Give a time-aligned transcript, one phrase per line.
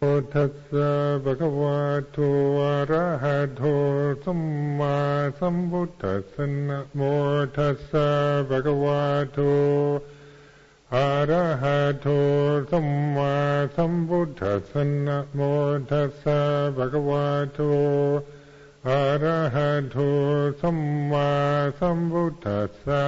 [0.00, 0.02] โม
[0.34, 0.90] ทัสสะ
[1.24, 1.78] ภะคะวะ
[2.12, 2.18] โต
[2.60, 3.62] อะระหะโต
[4.24, 4.40] สัม
[4.78, 4.96] มา
[5.38, 7.00] สัมพุทธัสสะนะโม
[7.56, 8.08] ทัสสะ
[8.48, 9.38] ภะคะวะโต
[10.94, 12.06] อะระหะโต
[12.70, 13.34] สัมมา
[13.76, 15.40] สัมพุทธัสสะนะโม
[15.90, 16.40] ทัสสะ
[16.76, 17.60] ภะคะวะโต
[18.88, 19.96] อะระหะโต
[20.60, 20.78] สัม
[21.10, 21.30] มา
[21.78, 23.04] สัมพุทธัสสะ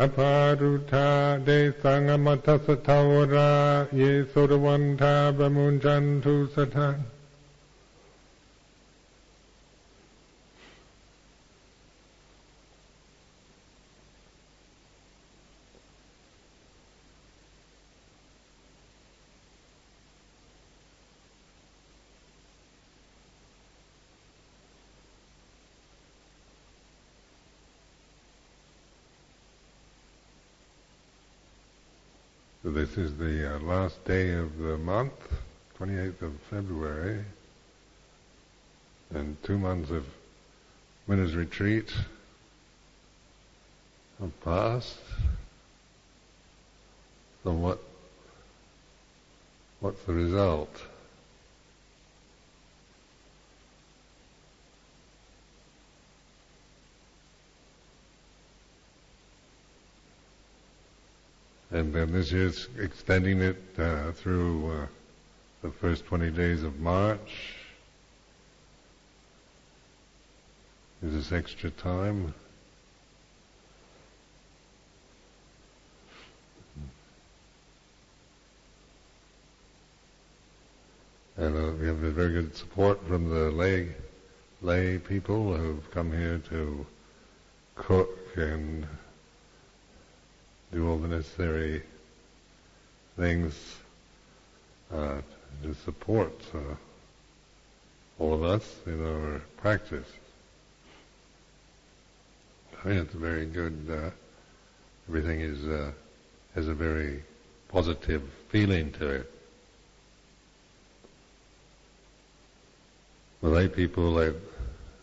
[0.00, 1.10] อภารุธา
[1.44, 1.50] เด
[1.82, 3.52] สังอมัตสทาวรา
[3.96, 6.96] เยสุรวันทาบมุญจันทุสถาน
[32.87, 35.11] this is the uh, last day of the month,
[35.79, 37.25] 28th of February,
[39.13, 40.05] and two months of
[41.05, 41.91] winter's retreat
[44.19, 44.99] have passed.
[47.43, 47.83] So what,
[49.81, 50.81] what's the result?
[61.71, 64.87] And then this year's extending it uh, through uh,
[65.61, 67.55] the first 20 days of March.
[71.03, 72.33] Is this extra time?
[81.35, 83.89] And uh, we have very good support from the lay
[84.61, 86.85] lay people who've come here to
[87.75, 88.87] cook and
[90.71, 91.81] do all the necessary
[93.17, 93.77] things
[94.93, 95.21] uh,
[95.63, 96.75] to support uh,
[98.19, 100.07] all of us in our practice.
[102.83, 103.87] I mean, it's very good.
[103.89, 104.09] Uh,
[105.07, 105.91] everything is uh,
[106.55, 107.23] has a very
[107.69, 109.31] positive feeling to it.
[113.41, 114.35] The lay people that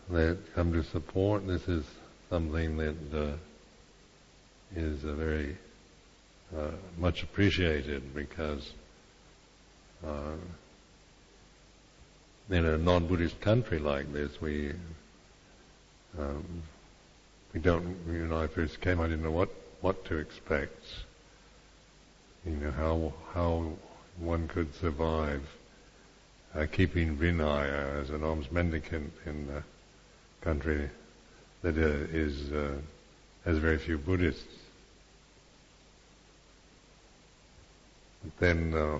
[0.09, 1.83] that come to support this is
[2.29, 3.31] something that uh,
[4.75, 5.57] is very
[6.55, 8.71] uh, much appreciated because
[10.05, 10.35] uh,
[12.49, 14.73] in a non-Buddhist country like this, we
[16.17, 16.63] um,
[17.53, 17.97] we don't.
[18.07, 19.49] You know, I first came, I didn't know what
[19.81, 20.83] what to expect.
[22.45, 23.71] You know how how
[24.19, 25.41] one could survive
[26.55, 29.63] uh, keeping Vinaya as an alms mendicant in a
[30.43, 30.89] country
[31.63, 32.51] that uh, is
[33.45, 34.43] has very few Buddhists.
[38.39, 38.99] then uh,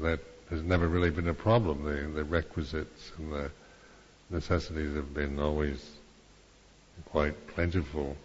[0.00, 0.20] that
[0.50, 1.84] has never really been a problem.
[1.84, 3.50] The, the requisites and the
[4.30, 5.84] necessities have been always
[7.06, 8.16] quite plentiful.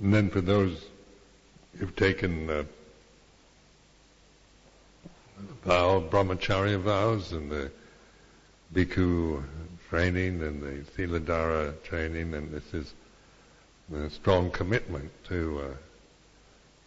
[0.00, 0.84] And then for those
[1.78, 2.64] who've taken uh,
[5.64, 7.70] vow, brahmacharya vows and the
[8.74, 9.42] bhikkhu
[9.88, 12.94] training and the Siladhara training, and this is
[13.94, 15.74] a strong commitment to uh,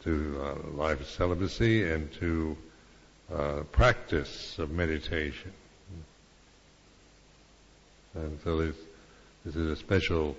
[0.03, 2.57] to uh, life celibacy and to
[3.33, 5.51] uh, practice of meditation.
[8.13, 8.75] And so this
[9.45, 10.35] this is a special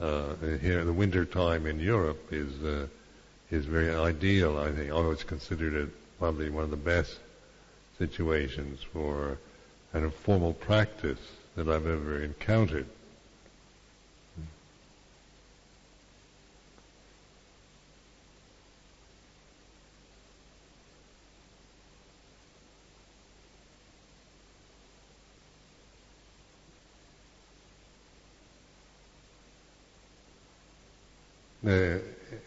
[0.00, 0.84] uh, here.
[0.84, 2.86] The winter time in Europe is uh,
[3.50, 4.58] is very ideal.
[4.58, 7.18] I think I always considered it probably one of the best
[7.98, 9.38] situations for
[9.92, 11.18] kind of formal practice
[11.54, 12.86] that I've ever encountered.
[31.62, 32.00] The,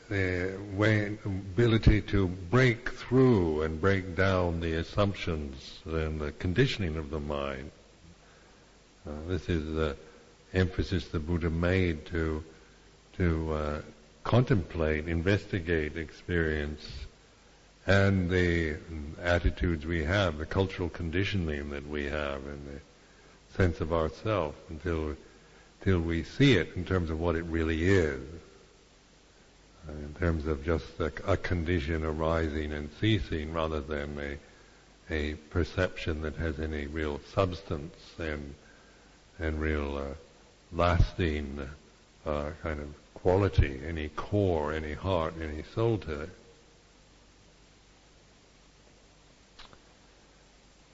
[0.08, 7.20] the way, ability to break through break down the assumptions and the conditioning of the
[7.20, 7.72] mind.
[9.08, 9.96] Uh, this is the
[10.54, 12.44] emphasis the Buddha made to
[13.18, 13.82] to uh,
[14.24, 16.88] contemplate, investigate experience,
[17.86, 18.78] and the
[19.22, 25.16] attitudes we have, the cultural conditioning that we have, and the sense of ourself until
[25.80, 28.22] until we see it in terms of what it really is,
[29.88, 34.38] in terms of just a, a, condition arising and ceasing, rather than a
[35.12, 38.54] a perception that has any real substance and
[39.40, 40.04] and real uh,
[40.72, 41.68] lasting
[42.26, 46.30] uh, kind of quality, any core, any heart, any soul to it.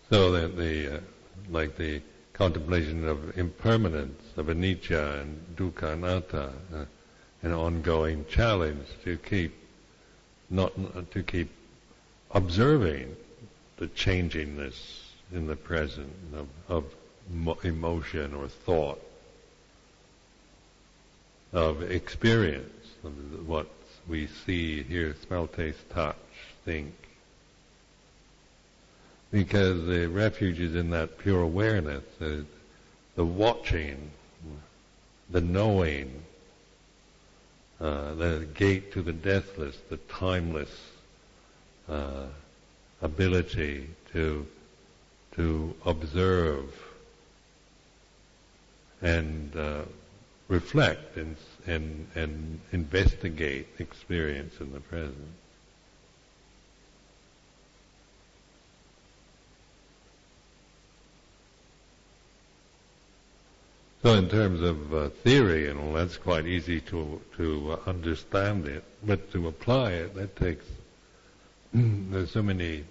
[0.10, 1.00] So that the, uh,
[1.50, 2.02] like the
[2.34, 6.86] contemplation of impermanence, of anicca and dukkha anatta, uh,
[7.45, 9.56] an ongoing challenge to keep,
[10.50, 10.74] not
[11.12, 11.51] to keep
[12.31, 13.15] observing
[13.77, 19.00] the changingness in the present of, of emotion or thought,
[21.53, 23.68] of experience, of what
[24.07, 26.15] we see, hear, smell, taste, touch,
[26.65, 26.95] think,
[29.31, 32.44] because the refuge is in that pure awareness, the,
[33.15, 34.09] the watching,
[35.30, 36.24] the knowing,
[37.80, 40.69] uh, the gate to the deathless, the timeless
[41.89, 42.25] uh,
[43.01, 44.45] ability to
[45.33, 46.72] to observe
[49.01, 49.81] and uh,
[50.48, 51.36] reflect and,
[51.68, 55.27] and and investigate experience in the present.
[64.06, 68.68] So in terms of uh, theory and all, that's quite easy to to uh, understand
[68.68, 70.63] it, but to apply it, that takes.
[71.74, 72.84] there's so many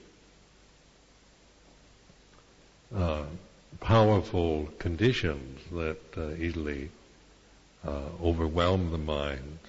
[2.93, 3.27] uh,
[3.79, 6.91] powerful conditions that uh, easily
[7.87, 9.61] uh, overwhelm the mind,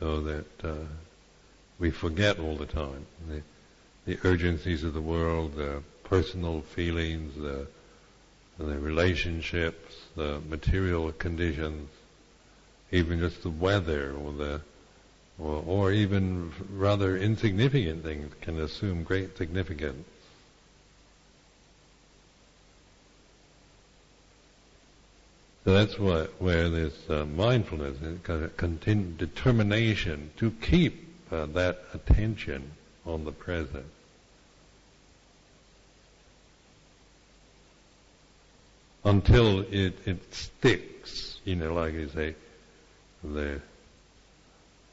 [0.00, 0.74] so that uh,
[1.78, 3.40] we forget all the time the,
[4.04, 7.68] the urgencies of the world, the personal feelings, the
[8.66, 11.88] the relationships, the material conditions,
[12.92, 14.60] even just the weather or the
[15.38, 20.06] or, or even rather insignificant things can assume great significance.
[25.64, 32.72] So that's what, where this uh, mindfulness, kind of determination to keep uh, that attention
[33.06, 33.86] on the present.
[39.04, 42.34] Until it, it sticks, you know, like you say,
[43.22, 43.60] the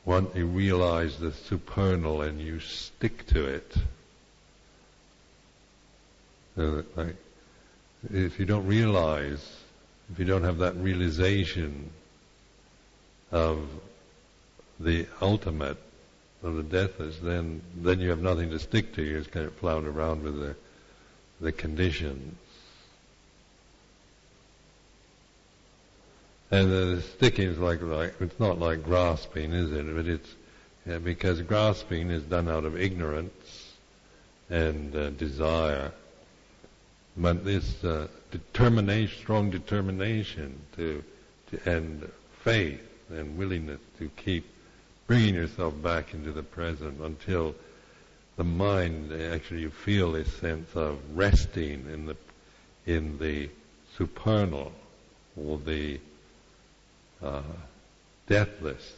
[0.06, 3.76] once you realize the supernal and you stick to it.
[6.56, 7.16] So like,
[8.14, 9.46] if you don't realize,
[10.12, 11.92] if you don't have that realization
[13.32, 13.68] of
[14.80, 15.78] the ultimate
[16.42, 19.04] of the deathless, then then you have nothing to stick to.
[19.04, 20.56] You're just kind of flounder around with the
[21.42, 22.38] the conditions.
[26.50, 29.96] And the sticking is like, like, it's not like grasping, is it?
[29.96, 30.30] But it's,
[30.86, 33.74] yeah, because grasping is done out of ignorance
[34.50, 35.92] and uh, desire.
[37.18, 41.04] But this uh, determination, strong determination to,
[41.52, 42.10] to, and
[42.44, 44.46] faith and willingness to keep
[45.08, 47.56] bringing yourself back into the present until
[48.36, 52.16] the mind actually you feel a sense of resting in the
[52.86, 53.50] in the
[53.98, 54.72] supernal
[55.36, 56.00] or the
[57.22, 57.42] uh,
[58.28, 58.94] deathless.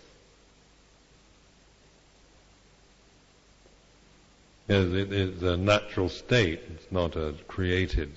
[4.67, 6.61] It is a natural state.
[6.75, 8.11] It's not a created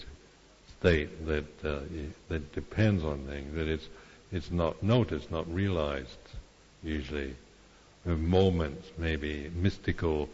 [0.79, 1.81] state that uh,
[2.29, 3.55] that depends on things.
[3.55, 3.89] That it's
[4.31, 6.19] it's not noticed, not realized.
[6.83, 7.37] Usually,
[8.05, 10.29] moments, maybe mystical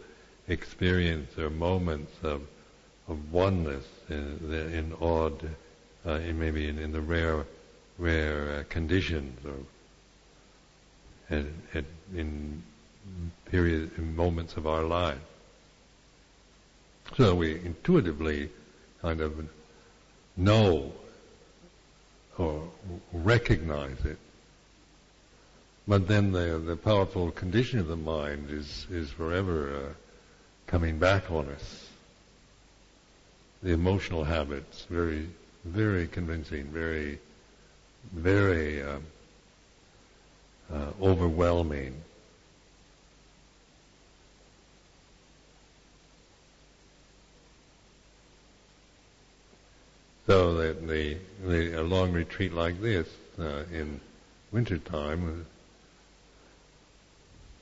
[0.48, 2.42] experience, or moments of
[3.08, 5.48] of oneness in, in odd,
[6.04, 7.46] uh, maybe in, in the rare
[7.98, 12.62] rare uh, conditions or at, at, in
[13.46, 15.18] period in moments of our life.
[17.16, 18.50] So we intuitively
[19.02, 19.48] kind of
[20.36, 20.92] know
[22.36, 22.68] or
[23.12, 24.18] recognize it.
[25.86, 29.92] But then the the powerful condition of the mind is is forever uh,
[30.66, 31.88] coming back on us.
[33.62, 35.28] The emotional habits, very
[35.64, 37.18] very convincing, very
[38.12, 38.98] very uh,
[40.72, 41.94] uh, overwhelming.
[50.26, 53.98] So that the, the a long retreat like this uh, in
[54.52, 55.46] wintertime,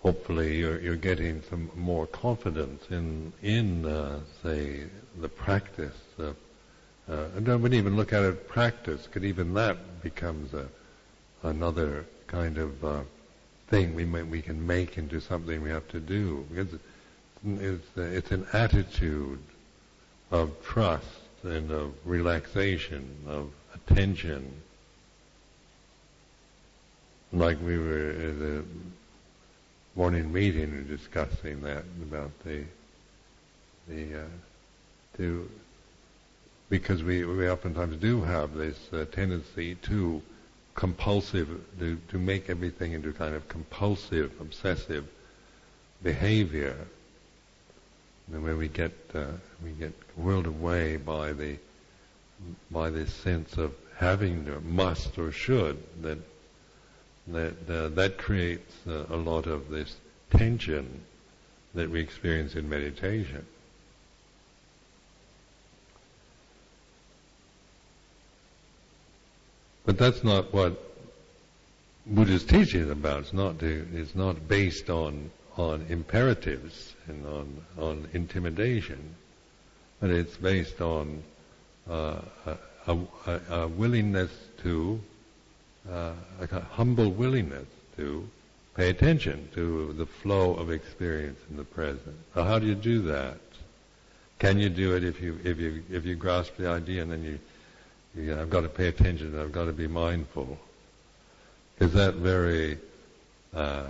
[0.03, 4.85] hopefully you're, you're getting some more confidence in in uh, say
[5.21, 6.37] the practice of
[7.09, 10.67] uh, and don't even look at it practice, because even that becomes a,
[11.43, 13.01] another kind of uh,
[13.69, 16.45] thing we may, we can make into something we have to do.
[16.51, 16.79] Because
[17.59, 19.39] it's, it's an attitude
[20.31, 21.07] of trust
[21.43, 24.63] and of relaxation, of attention.
[27.33, 28.65] like we were at the
[29.95, 32.65] morning meeting discussing that about the
[33.89, 34.25] the uh,
[35.17, 35.49] to
[36.69, 40.23] because we we oftentimes do have this uh, tendency to
[40.75, 45.07] compulsive to to make everything into kind of compulsive obsessive
[46.03, 46.77] behavior
[48.33, 49.27] and where we get uh,
[49.63, 51.57] we get whirled away by the
[52.71, 56.19] by this sense of having to must or should that
[57.29, 59.97] that uh, that creates a lot of this
[60.31, 61.01] tension
[61.75, 63.45] that we experience in meditation.
[69.87, 70.83] But that's not what
[72.07, 73.21] Buddha's teaching is about.
[73.21, 79.15] It's not to, it's not based on on imperatives and on on intimidation,
[80.01, 81.23] but it's based on
[81.89, 82.57] uh, a,
[83.27, 84.31] a, a, willingness
[84.63, 85.01] to
[85.91, 88.29] uh, a humble willingness to
[88.75, 92.17] pay attention to the flow of experience in the present.
[92.35, 93.39] So how do you do that?
[94.39, 97.23] Can you do it if you if you if you grasp the idea and then
[97.23, 97.39] you,
[98.17, 100.59] you know, I've got to pay attention, I've got to be mindful.
[101.79, 102.79] Is that very
[103.55, 103.85] uh,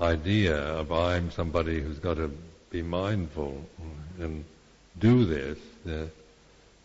[0.00, 2.30] idea of I'm somebody who's got to
[2.70, 3.64] be mindful
[4.20, 4.44] and
[4.98, 6.08] do this, the,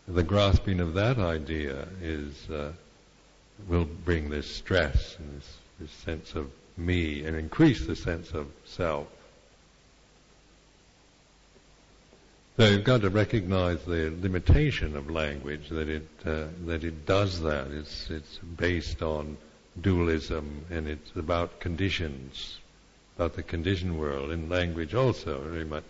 [0.08, 2.72] the grasping of that idea is uh,
[3.68, 8.48] will bring this stress and this, this sense of me and increase the sense of
[8.64, 9.06] self.
[12.60, 17.40] So you've got to recognize the limitation of language that it uh, that it does
[17.40, 17.68] that.
[17.68, 19.38] It's it's based on
[19.80, 22.58] dualism and it's about conditions,
[23.16, 24.30] about the conditioned world.
[24.30, 25.84] And language also very much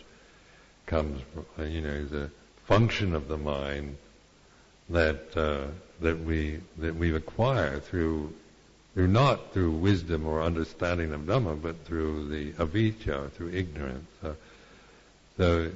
[0.86, 1.20] comes,
[1.58, 2.30] you know, the
[2.66, 3.96] function of the mind
[4.90, 5.66] that uh,
[6.00, 8.32] that we that we acquire through
[8.94, 14.06] through not through wisdom or understanding of Dhamma, but through the avijja, through ignorance.
[15.36, 15.72] So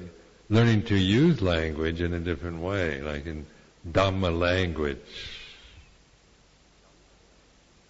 [0.49, 3.45] learning to use language in a different way, like in
[3.91, 4.97] Dhamma language,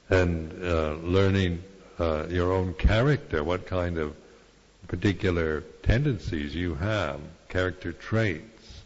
[0.09, 1.63] and uh, learning
[1.99, 4.15] uh, your own character, what kind of
[4.87, 7.19] particular tendencies you have,
[7.49, 8.81] character traits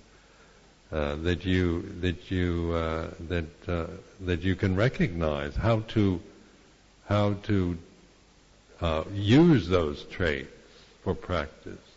[0.91, 3.85] uh, that you that you uh, that uh,
[4.21, 6.19] that you can recognize how to
[7.07, 7.77] how to
[8.81, 10.49] uh, use those traits
[11.03, 11.88] for practice.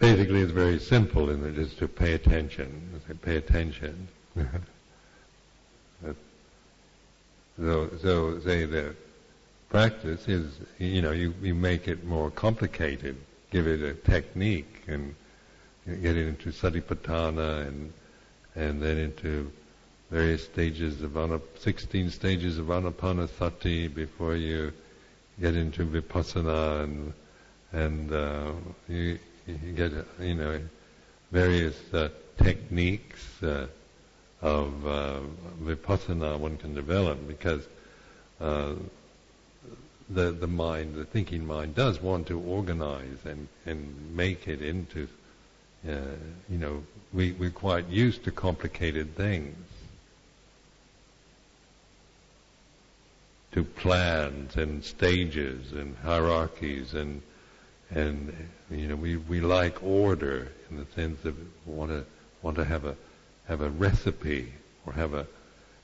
[0.00, 3.00] Basically, it's very simple, and it is to pay attention.
[3.22, 4.08] Pay attention.
[7.58, 8.94] So, so say the
[9.68, 13.18] practice is, you know, you, you make it more complicated,
[13.50, 15.14] give it a technique, and
[15.86, 17.92] get it into satipatthana, and
[18.54, 19.52] and then into
[20.10, 24.72] various stages of anap- 16 stages of anapanasati before you
[25.38, 27.12] get into vipassana, and
[27.72, 28.52] and uh,
[28.88, 29.18] you,
[29.64, 30.60] you get, you know,
[31.30, 33.42] various uh, techniques.
[33.42, 33.66] Uh,
[34.42, 35.20] of uh,
[35.62, 37.66] vipassana one can develop because
[38.40, 38.72] uh,
[40.08, 45.06] the the mind, the thinking mind, does want to organize and and make it into,
[45.88, 45.92] uh,
[46.48, 49.56] you know, we we're quite used to complicated things,
[53.52, 57.20] to plans and stages and hierarchies and
[57.90, 62.04] and you know we we like order in the sense of want to
[62.42, 62.96] want to have a
[63.48, 64.52] have a recipe
[64.86, 65.26] or have a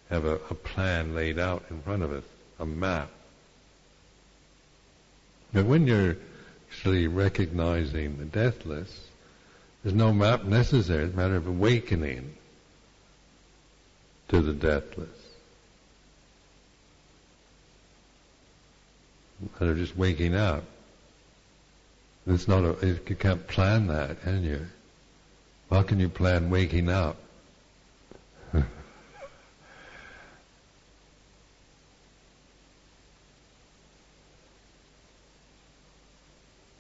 [0.08, 2.25] have a, a plan laid out in front of us,
[2.60, 3.10] a map.
[5.52, 6.16] But when you're
[6.68, 9.08] actually recognizing the deathless,
[9.82, 11.04] there's no map necessary.
[11.04, 12.34] It's a matter of awakening
[14.28, 15.08] to the deathless.
[19.60, 20.64] matter of just waking up.
[22.26, 24.66] It's not a, you can't plan that, can you?
[25.71, 27.16] How can you plan waking up?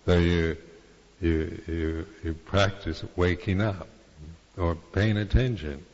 [0.06, 0.56] so you,
[1.20, 3.86] you, you, you practice waking up
[4.56, 5.84] or paying attention.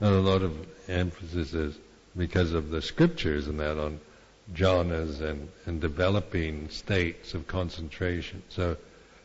[0.00, 1.76] Not a lot of emphasis is
[2.16, 4.00] because of the scriptures and that on
[4.54, 8.42] jhanas and, and developing states of concentration.
[8.48, 8.76] So,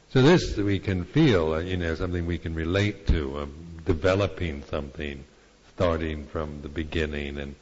[0.10, 3.54] so this we can feel, uh, you know, something we can relate to, um,
[3.86, 5.24] developing something
[5.76, 7.56] starting from the beginning and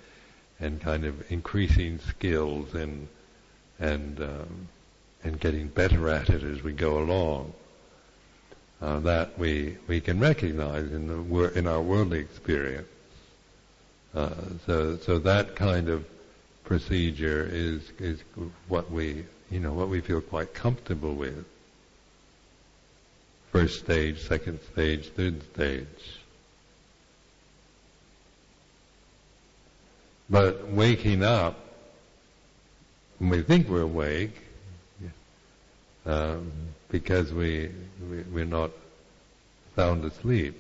[0.59, 3.07] and kind of increasing skills and
[3.79, 4.67] and um,
[5.23, 7.53] and getting better at it as we go along.
[8.81, 12.87] Uh, that we we can recognize in the in our worldly experience.
[14.13, 14.29] Uh,
[14.65, 16.05] so so that kind of
[16.63, 18.21] procedure is is
[18.67, 21.45] what we you know what we feel quite comfortable with.
[23.51, 25.87] First stage, second stage, third stage.
[30.29, 31.59] But waking up,
[33.19, 34.33] when we think we're awake,
[36.05, 36.51] um,
[36.89, 37.69] because we,
[38.09, 38.71] we we're not
[39.75, 40.55] sound asleep,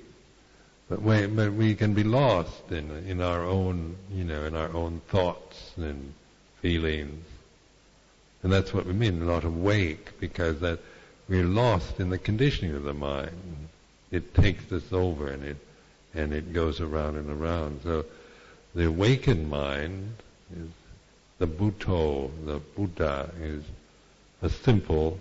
[0.91, 4.75] but we, but we can be lost in in our own you know in our
[4.75, 6.13] own thoughts and
[6.61, 7.25] feelings,
[8.43, 9.25] and that's what we mean.
[9.25, 10.79] Not awake because that
[11.29, 13.69] we're lost in the conditioning of the mind.
[14.11, 15.57] It takes us over and it
[16.13, 17.79] and it goes around and around.
[17.83, 18.03] So
[18.75, 20.17] the awakened mind
[20.53, 20.67] is
[21.37, 23.63] the Buddho, the Buddha is
[24.41, 25.19] a simple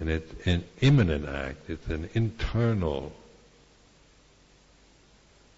[0.00, 1.68] and it's an immanent act.
[1.68, 3.12] It's an internal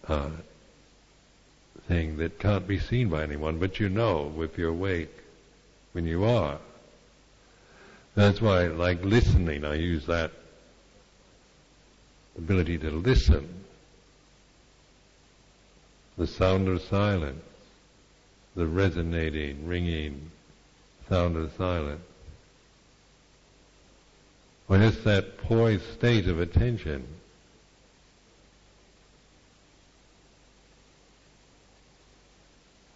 [0.08, 0.30] uh,
[1.88, 5.12] thing that can't be seen by anyone, but you know if you're awake
[5.92, 6.58] when you are.
[8.14, 10.32] That's why, like listening, I use that
[12.36, 13.64] ability to listen
[16.16, 17.44] the sound of silence,
[18.54, 20.30] the resonating, ringing
[21.08, 22.00] sound of silence.
[24.66, 27.06] When it's that poised state of attention,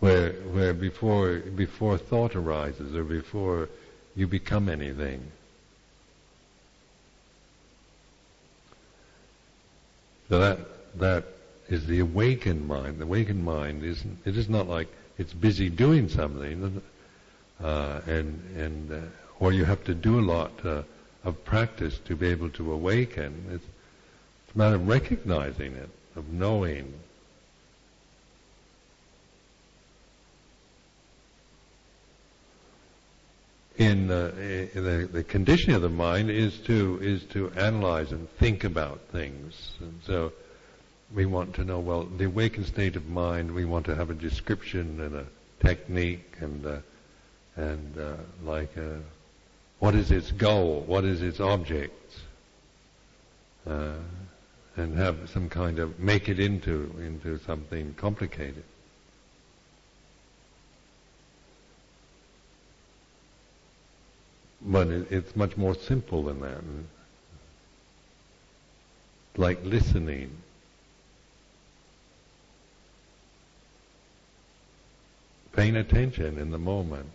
[0.01, 3.69] where where before before thought arises or before
[4.17, 5.31] you become anything.
[10.29, 10.59] So that
[10.99, 11.25] that
[11.69, 12.99] is the awakened mind.
[12.99, 14.19] The awakened mind isn't.
[14.25, 14.89] It is not like
[15.19, 16.83] it's busy doing something,
[17.63, 19.01] uh, and and uh,
[19.39, 20.83] or you have to do a lot uh,
[21.25, 23.45] of practice to be able to awaken.
[23.53, 23.65] It's,
[24.45, 26.95] it's a matter of recognizing it, of knowing.
[33.81, 34.31] In, uh,
[34.75, 39.01] in the, the conditioning of the mind is to is to analyze and think about
[39.11, 40.33] things, and so
[41.15, 44.15] we want to know, well, the awakened state of mind, we want to have a
[44.15, 45.27] description and a
[45.61, 46.77] technique and, uh,
[47.57, 48.15] and uh,
[48.45, 48.99] like, uh,
[49.81, 50.85] what is its goal?
[50.87, 51.95] What is its object?
[53.67, 53.95] Uh,
[54.77, 58.65] and have some kind of, make it into, into something complicated.
[64.63, 66.61] But it, it's much more simple than that.
[69.37, 70.37] Like listening
[75.53, 77.07] paying attention in the moment.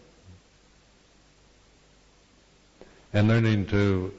[3.13, 4.13] And learning to,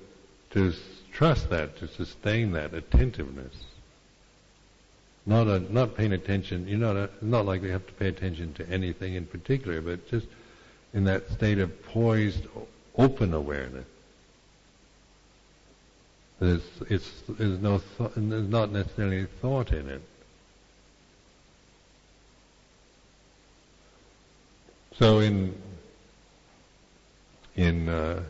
[0.50, 0.72] to
[1.12, 3.54] trust that, to sustain that attentiveness.
[5.26, 8.68] Not a, not paying attention, you know, not like we have to pay attention to
[8.68, 10.26] anything in particular, but just
[10.94, 12.46] in that state of poised,
[12.98, 13.86] open awareness.
[16.38, 20.02] There's, it's, there's no, th- there's not necessarily thought in it.
[24.98, 25.54] So in
[27.54, 28.22] in uh,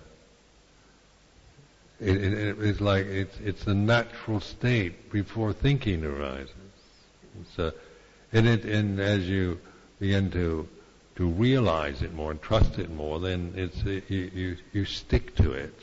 [2.00, 6.50] it, it, it's like it's it's a natural state before thinking arises.
[7.54, 7.72] So,
[8.32, 9.60] and it and as you
[10.00, 10.68] begin to
[11.16, 15.52] to realize it more and trust it more, then it's you you, you stick to
[15.52, 15.74] it.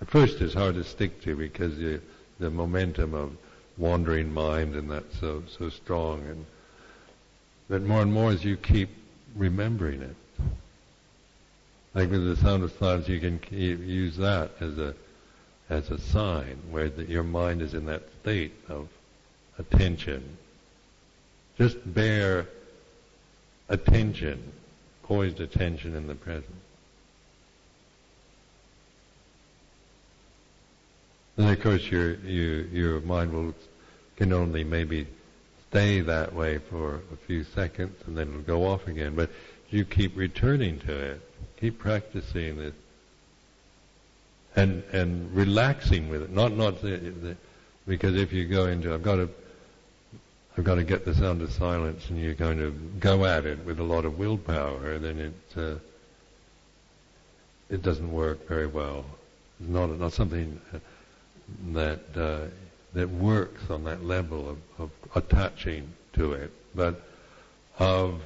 [0.00, 2.00] At first, it's hard to stick to because you,
[2.38, 3.36] the momentum of
[3.76, 6.46] wandering mind and that's so so strong and
[7.68, 8.90] but more and more as you keep
[9.34, 10.16] remembering it.
[11.94, 14.94] Like with the sound of silence, you can use that as a
[15.70, 18.88] as a sign where the, your mind is in that state of
[19.58, 20.36] attention.
[21.56, 22.46] Just bare
[23.68, 24.52] attention,
[25.02, 26.56] poised attention in the present.
[31.36, 33.54] And of course, your your your mind will
[34.16, 35.06] can only maybe
[35.68, 39.16] stay that way for a few seconds and then it'll go off again.
[39.16, 39.30] But
[39.70, 41.20] you keep returning to it,
[41.58, 42.74] keep practicing it,
[44.54, 46.30] and and relaxing with it.
[46.30, 47.36] Not not the, the,
[47.88, 49.28] because if you go into I've got to
[50.56, 53.80] I've got to get this under silence, and you're going to go at it with
[53.80, 55.74] a lot of willpower, then it uh,
[57.68, 59.04] it doesn't work very well.
[59.58, 60.60] It's not not something
[61.72, 62.46] that uh,
[62.92, 67.02] that works on that level of, of attaching to it, but
[67.80, 68.22] of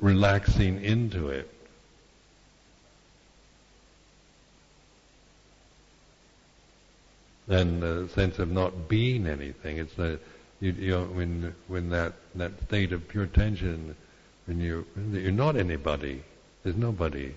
[0.00, 1.48] relaxing into it.
[7.48, 9.78] And the sense of not being anything.
[9.78, 10.18] It's the
[10.62, 13.96] you, you know, when when that that state of pure tension,
[14.46, 16.22] when you you're not anybody.
[16.62, 17.34] There's nobody.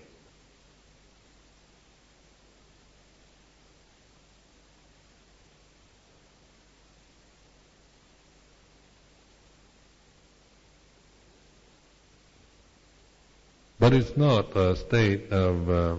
[13.79, 15.95] But it's not a state of uh,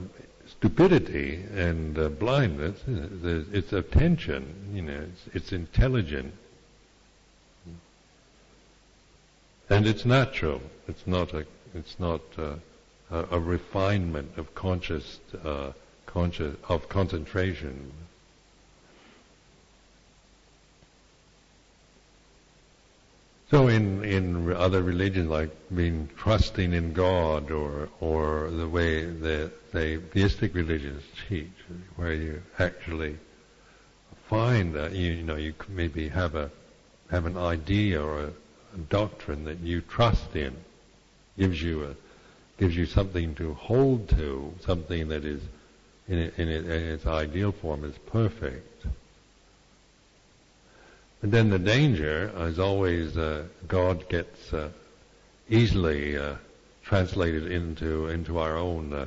[0.48, 2.80] stupidity and uh, blindness.
[2.86, 6.32] It's attention, you know, it's, it's intelligent.
[9.68, 10.62] And it's natural.
[10.87, 12.55] It's not a, it's not uh,
[13.11, 15.72] a, a, refinement of conscious, uh,
[16.07, 17.92] conscious, of concentration.
[23.50, 29.72] So in, in other religions, like being trusting in God, or or the way that
[29.72, 31.52] the theistic religions teach,
[31.94, 33.18] where you actually
[34.29, 36.50] find that you, you know you maybe have a
[37.11, 38.33] have an idea or a, a
[38.76, 40.54] doctrine that you trust in,
[41.38, 41.94] gives you a
[42.58, 45.42] gives you something to hold to, something that is
[46.08, 48.86] in, it, in, it, in its ideal form is perfect.
[51.22, 54.70] And then the danger is always uh, God gets uh,
[55.48, 56.36] easily uh,
[56.84, 59.06] translated into into our own uh,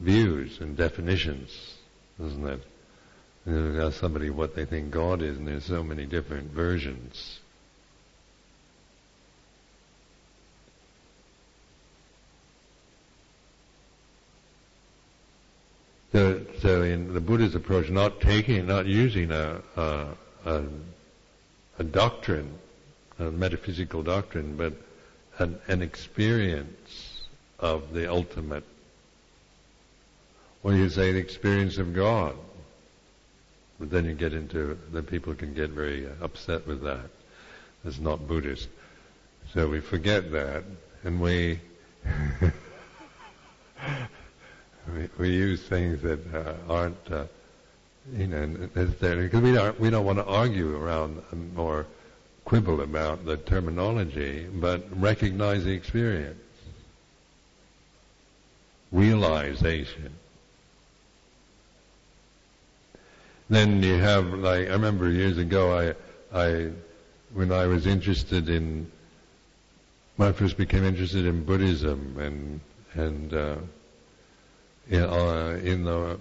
[0.00, 1.76] views and definitions,
[2.18, 2.60] isn't it?
[3.46, 7.40] You ask somebody what they think God is, and there's so many different versions.
[16.12, 20.06] So, so in the Buddha's approach, not taking, not using a, a
[20.44, 20.62] a,
[21.78, 22.58] a doctrine,
[23.18, 24.74] a metaphysical doctrine, but
[25.38, 27.26] an, an experience
[27.58, 28.64] of the ultimate.
[30.62, 32.36] Or you say the experience of God.
[33.78, 37.08] But then you get into, then people can get very uh, upset with that.
[37.84, 38.68] It's not Buddhist.
[39.54, 40.64] So we forget that,
[41.02, 41.60] and we
[44.94, 47.24] we, we, use things that uh, aren't uh,
[48.16, 51.22] you know, necessarily because we don't we don't want to argue around
[51.56, 51.86] or
[52.44, 56.40] quibble about the terminology, but recognize the experience,
[58.90, 60.10] realization.
[63.48, 65.94] Then you have like I remember years ago
[66.32, 66.70] I I
[67.32, 68.90] when I was interested in
[70.16, 72.60] when I first became interested in Buddhism and
[72.94, 73.56] and uh,
[74.88, 76.18] in, uh, in the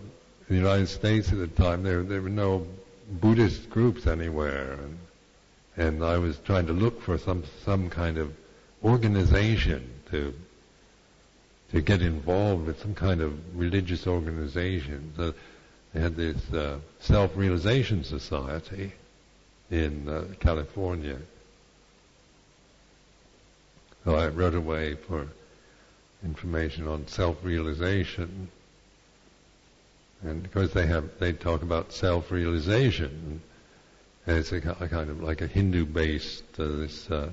[0.50, 2.66] the United States at the time, there there were no
[3.22, 4.98] Buddhist groups anywhere, and,
[5.78, 8.34] and I was trying to look for some some kind of
[8.84, 10.34] organization to
[11.72, 15.14] to get involved with some kind of religious organization.
[15.16, 15.34] So
[15.94, 18.92] they had this uh, self-realization society
[19.70, 21.18] in uh, California.
[24.04, 25.28] So I wrote away for
[26.24, 28.50] information on self-realization
[30.22, 33.42] and because they have, they talk about self-realization,
[34.26, 37.32] and it's a, a kind of like a Hindu-based uh, this uh,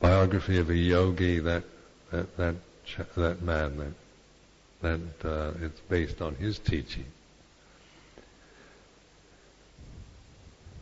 [0.00, 1.64] biography of a yogi that
[2.10, 2.56] that that
[3.16, 3.94] that man
[4.82, 7.06] that that uh, it's based on his teaching.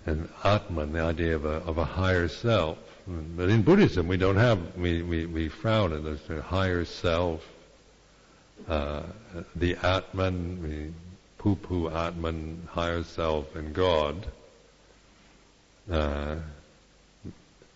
[0.06, 2.78] And Atman, the idea of a of a higher self.
[3.36, 7.42] But in Buddhism, we don't have we we, we frown at this higher self
[8.68, 9.02] uh,
[9.56, 10.92] the Atman, we
[11.38, 14.26] poo-poo Atman, higher self, and God,
[15.90, 16.36] uh,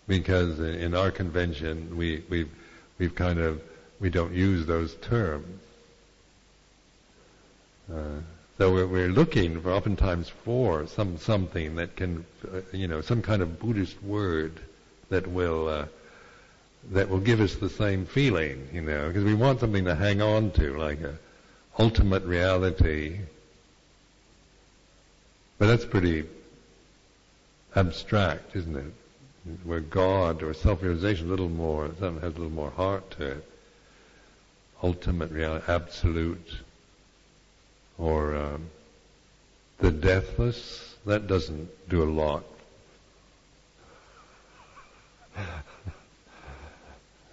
[0.09, 2.51] because in our convention we we've
[2.99, 3.63] we've kind of
[4.01, 5.61] we don't use those terms.
[7.93, 8.21] Uh,
[8.59, 13.23] so we're, we're, looking for oftentimes for some something that can, uh, you know, some
[13.23, 14.61] kind of Buddhist word
[15.13, 15.85] that will uh,
[16.91, 20.21] that will give us the same feeling, you know, because we want something to hang
[20.21, 21.17] on to, like a
[21.79, 23.21] ultimate reality.
[25.59, 26.25] But that's pretty
[27.77, 29.59] abstract, isn't it?
[29.65, 33.49] Where God or self-realization a little more, something has a little more heart to it.
[34.83, 36.57] Ultimate reality, absolute,
[37.99, 38.71] or um,
[39.79, 40.97] the deathless.
[41.07, 42.45] That doesn't do a lot.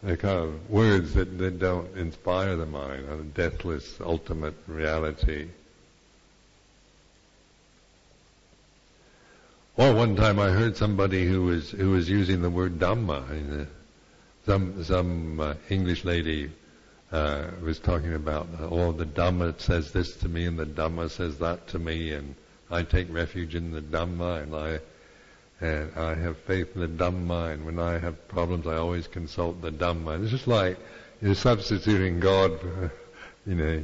[0.03, 5.49] They're kind of words that, that don't inspire the mind, a deathless ultimate reality.
[9.75, 13.67] Or one time I heard somebody who was who was using the word Dhamma.
[14.45, 16.51] Some some uh, English lady
[17.11, 21.39] uh, was talking about, oh, the Dhamma says this to me, and the Dhamma says
[21.39, 22.35] that to me, and
[22.69, 24.79] I take refuge in the Dhamma, and I
[25.61, 27.63] and I have faith in the Dhamma.
[27.63, 30.21] when I have problems, I always consult the Dhamma.
[30.21, 30.77] It's just like
[31.21, 32.91] you're substituting God, for,
[33.45, 33.83] you know,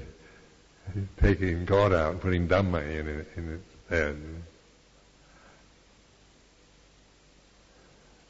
[1.21, 4.17] taking God out and putting Dhamma in it, in its stead.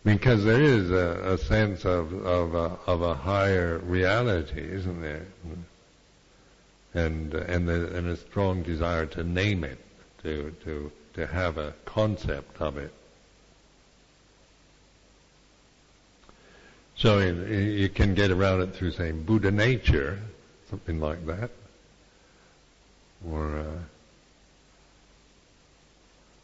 [0.04, 5.26] Because there is a, a sense of of a, of a higher reality, isn't there?
[6.94, 9.80] And uh, and the, and a strong desire to name it,
[10.22, 12.94] to to to have a concept of it.
[17.06, 20.18] So you can get around it through saying Buddha nature,
[20.72, 21.52] something like that,
[23.30, 23.63] or uh,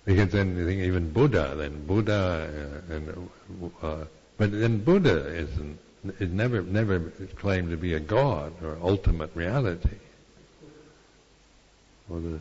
[0.06, 3.30] because then you even Buddha, then Buddha, uh, and
[3.82, 4.06] uh,
[4.38, 5.80] but then Buddha isn't
[6.20, 9.98] is never never claimed to be a god or ultimate reality,
[12.08, 12.40] or the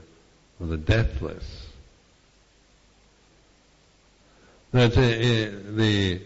[0.61, 1.69] or the deathless.
[4.73, 6.21] That's a, the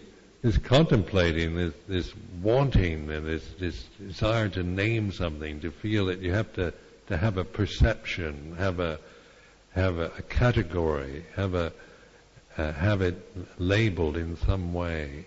[0.45, 6.19] this contemplating, this this wanting, and this this desire to name something, to feel that
[6.19, 6.71] you have to
[7.07, 8.99] to have a perception, have a
[9.71, 11.73] have a, a category, have a
[12.59, 13.15] uh, have it
[13.57, 15.25] labeled in some way,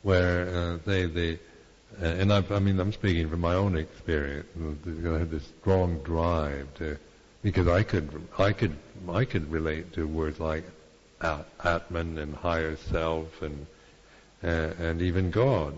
[0.00, 1.38] where uh, they they
[2.00, 4.46] uh, and I've, I mean I'm speaking from my own experience.
[4.56, 6.96] I had this strong drive to
[7.42, 8.74] because I could I could
[9.06, 10.64] I could relate to words like
[11.22, 13.66] Atman and higher self and
[14.44, 15.74] uh, and even God.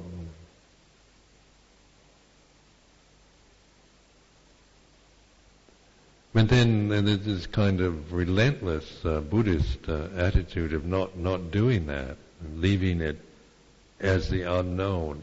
[6.34, 11.86] But then there's this kind of relentless uh, Buddhist uh, attitude of not, not doing
[11.86, 12.16] that,
[12.56, 13.18] leaving it
[14.00, 15.22] as the unknown.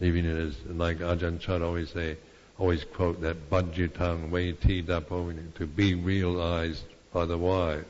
[0.00, 2.16] Leaving it as, like Ajahn Chah always say,
[2.58, 6.82] always quote that Bajjitang Veti Dapo, to be realized
[7.12, 7.84] by the wise,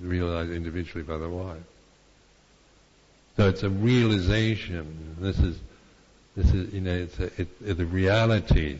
[0.00, 1.60] realized individually by the wise.
[3.36, 5.16] So it's a realization.
[5.18, 5.58] This is,
[6.36, 8.78] this is, you know, it's a, it, it's a reality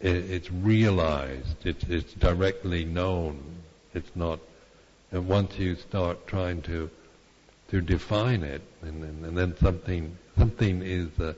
[0.00, 3.40] it, it's realized, it's, it's directly known.
[3.94, 4.38] It's not,
[5.10, 6.90] and once you start trying to
[7.70, 11.34] to define it, and, and, and then something something is a,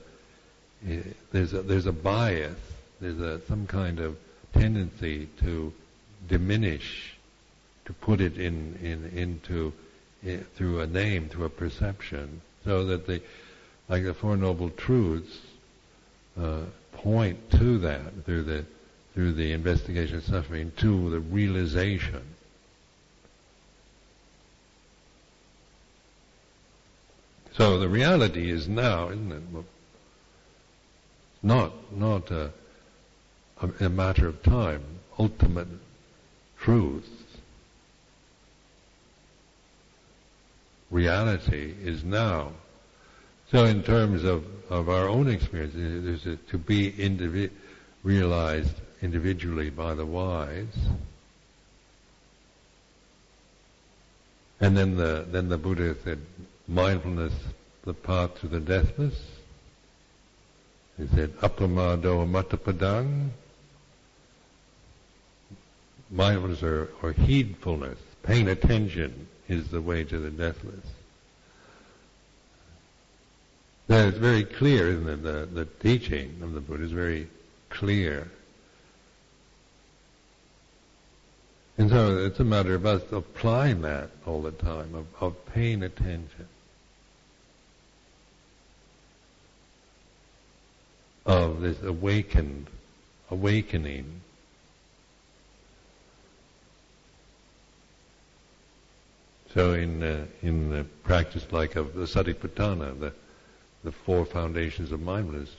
[1.31, 2.57] there's a, there's a bias,
[2.99, 4.17] there's a some kind of
[4.53, 5.73] tendency to
[6.31, 7.13] diminish,
[7.85, 9.73] to put it in in into
[10.23, 13.21] in, through a name, through a perception, so that the
[13.89, 15.37] like the Four Noble Truths.
[16.41, 16.61] Uh,
[16.93, 18.65] point to that through the
[19.13, 22.23] through the investigation of suffering to the realization.
[27.53, 29.65] So the reality is now, isn't it?
[31.43, 32.51] Not not a,
[33.61, 34.83] a, a matter of time.
[35.19, 35.67] Ultimate
[36.61, 37.09] truth.
[40.89, 42.51] Reality is now.
[43.49, 47.49] So in terms of, of our own experience, there's a, to be indivi-
[48.03, 50.77] realized individually by the wise.
[54.59, 56.19] And then the then the Buddha said,
[56.67, 57.33] mindfulness,
[57.83, 59.19] the path to the deathless.
[60.97, 63.31] He said, apamado amatapadang.
[66.11, 70.85] Mindfulness or, or heedfulness, paying attention is the way to the deathless.
[73.87, 75.23] Now it's very clear, isn't it?
[75.23, 77.27] The, the teaching of the Buddha is very
[77.69, 78.29] clear.
[81.77, 85.83] And so it's a matter of us applying that all the time, of, of paying
[85.83, 86.47] attention.
[91.25, 92.67] Of this awakened,
[93.29, 94.21] awakening.
[99.53, 103.13] So in uh, in the practice like of the Satipatthana, the
[103.83, 105.49] the four foundations of mindfulness.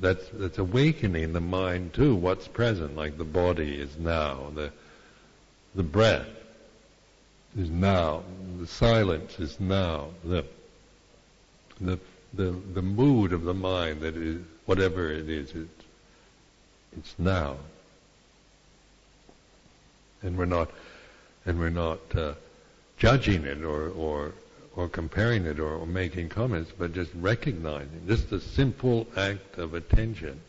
[0.00, 4.72] That's that's awakening the mind to what's present, like the body is now, the
[5.74, 6.26] the breath
[7.56, 8.22] is now,
[8.58, 10.44] the silence is now, the
[11.80, 11.98] the
[12.34, 15.68] the the mood of the mind that is whatever it is, it,
[16.96, 17.56] it's now.
[20.22, 20.70] And we're not
[21.46, 22.34] and we're not uh,
[22.98, 24.32] judging it or, or
[24.78, 29.74] or comparing it or, or making comments, but just recognizing, just a simple act of
[29.74, 30.40] attention,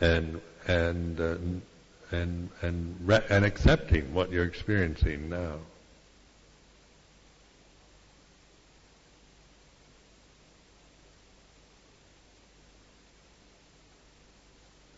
[0.00, 1.36] and and uh,
[2.12, 5.56] and and re- and accepting what you're experiencing now.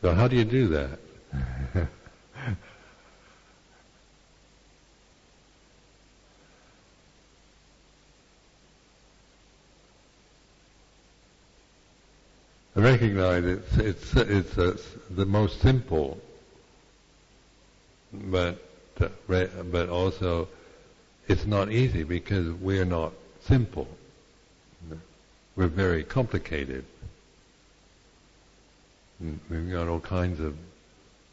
[0.02, 1.88] So how do you do that?
[12.80, 14.76] recognize it's it's it's uh,
[15.10, 16.18] the most simple,
[18.12, 18.62] but
[19.00, 20.48] uh, but also
[21.28, 23.88] it's not easy because we're not simple.
[25.54, 26.84] We're very complicated.
[29.20, 30.56] We've got all kinds of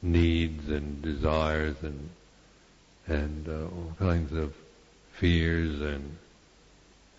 [0.02, 2.10] needs and desires and
[3.08, 4.54] and uh, all kinds of
[5.14, 6.18] fears and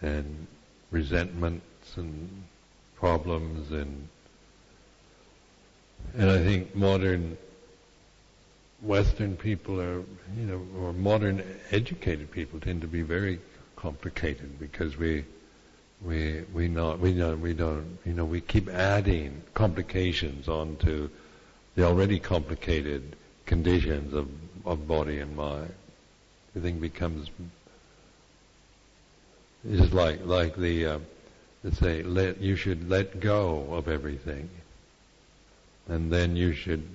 [0.02, 0.46] and
[0.90, 2.44] resentments and
[3.00, 4.08] problems and
[6.14, 7.36] and I think modern
[8.82, 10.02] Western people are
[10.36, 13.40] you know or modern educated people tend to be very
[13.76, 15.24] complicated because we
[16.04, 21.08] we we not we don't we don't you know we keep adding complications onto
[21.74, 24.28] the already complicated conditions of
[24.64, 25.72] of body and mind.
[26.54, 27.30] Everything becomes
[29.64, 30.98] it's like like the uh,
[31.62, 34.48] let's say let you should let go of everything,
[35.88, 36.86] and then you should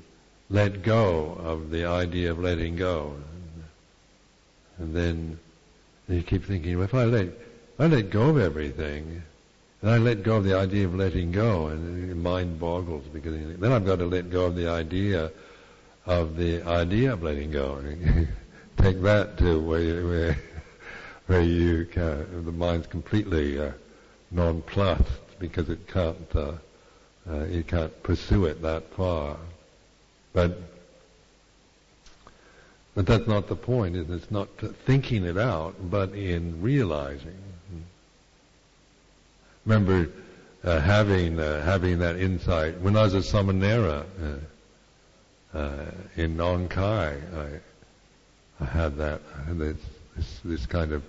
[0.49, 3.15] let go of the idea of letting go,
[4.77, 5.39] and then
[6.07, 7.29] you keep thinking, well, if I let
[7.77, 9.21] I let go of everything,
[9.81, 13.35] and I let go of the idea of letting go, and the mind boggles because
[13.57, 15.31] then I've got to let go of the idea
[16.05, 17.81] of the idea of letting go.
[18.77, 20.37] Take that to where where,
[21.27, 23.71] where you can, the mind's completely uh,
[24.35, 26.51] nonplussed because it can't uh,
[27.29, 29.37] uh, can't pursue it that far.
[30.33, 30.59] But
[32.93, 33.95] but that's not the point.
[33.95, 34.49] It's not
[34.85, 37.45] thinking it out, but in realizing
[39.65, 40.09] remember
[40.63, 44.05] uh, having uh, having that insight when I was a samanera
[45.53, 47.21] uh, uh, in Nong Khai.
[47.35, 49.77] I, I had that this,
[50.15, 51.03] this, this kind of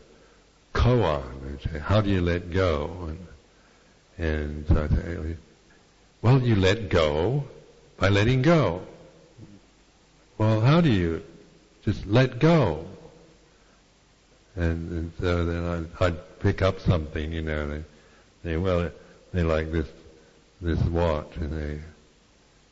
[0.76, 1.22] koan.
[1.80, 3.08] How do you let go?
[3.08, 3.26] And,
[4.18, 5.36] and say,
[6.22, 7.44] well, you let go
[7.98, 8.82] by letting go.
[10.38, 11.22] Well, how do you
[11.84, 12.84] just let go?
[14.54, 15.64] And, and so then
[16.00, 17.70] I'd, I'd pick up something, you know.
[17.70, 17.84] And,
[18.44, 18.90] they well,
[19.32, 19.88] they like this
[20.60, 21.80] this watch, and they.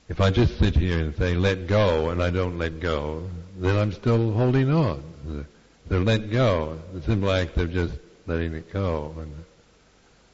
[0.09, 3.77] If I just sit here and say let go, and I don't let go, then
[3.77, 5.47] I'm still holding on.
[5.89, 6.79] They're let go.
[6.93, 7.95] The simple act of just
[8.27, 9.45] letting it go, and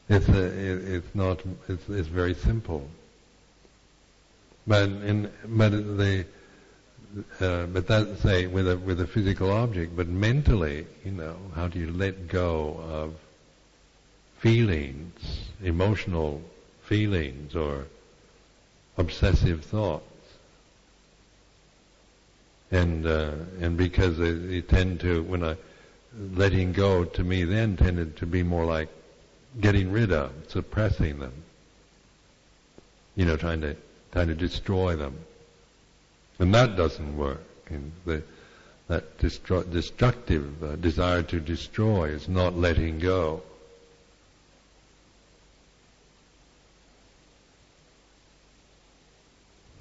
[0.08, 1.40] it's a, it, it's not.
[1.68, 2.88] It's it's very simple.
[4.66, 6.26] But in but the
[7.40, 11.66] uh, but that's say with a with a physical object, but mentally, you know, how
[11.66, 13.14] do you let go of
[14.38, 16.42] feelings, emotional
[16.82, 17.86] feelings or
[18.96, 20.09] obsessive thoughts.
[22.72, 25.56] And uh, and because they, they, tend to, when I
[26.34, 28.88] letting go to me then tended to be more like
[29.60, 31.32] getting rid of, suppressing them.
[33.16, 33.76] You know, trying to
[34.12, 35.18] trying to destroy them,
[36.38, 37.42] and that doesn't work.
[37.68, 38.22] And the,
[38.88, 43.42] that destru- destructive uh, desire to destroy is not letting go.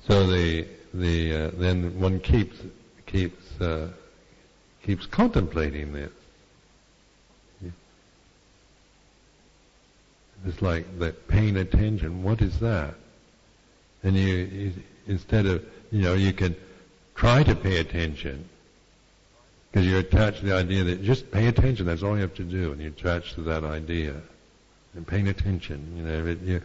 [0.07, 2.57] So the the uh, then one keeps
[3.11, 3.89] keeps uh,
[4.83, 6.11] keeps contemplating this.
[10.45, 12.23] It's like that paying attention.
[12.23, 12.93] What is that?
[14.03, 14.73] And you, you
[15.07, 16.55] instead of you know you can
[17.15, 18.47] try to pay attention
[19.71, 21.85] because you're attached to the idea that just pay attention.
[21.85, 24.15] That's all you have to do, and you're attached to that idea
[24.95, 25.93] and paying attention.
[25.97, 26.61] You know, it, you,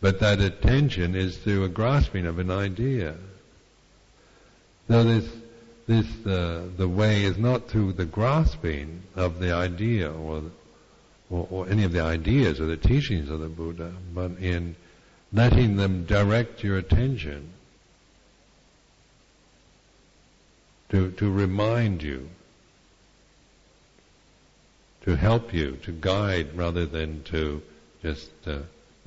[0.00, 3.14] but that attention is through a grasping of an idea.
[4.88, 5.28] So this,
[5.88, 10.42] this, uh, the way is not through the grasping of the idea or,
[11.30, 14.76] or, or any of the ideas or the teachings of the Buddha, but in
[15.32, 17.52] letting them direct your attention
[20.90, 22.28] to, to remind you,
[25.02, 27.60] to help you, to guide rather than to
[28.02, 28.58] just uh,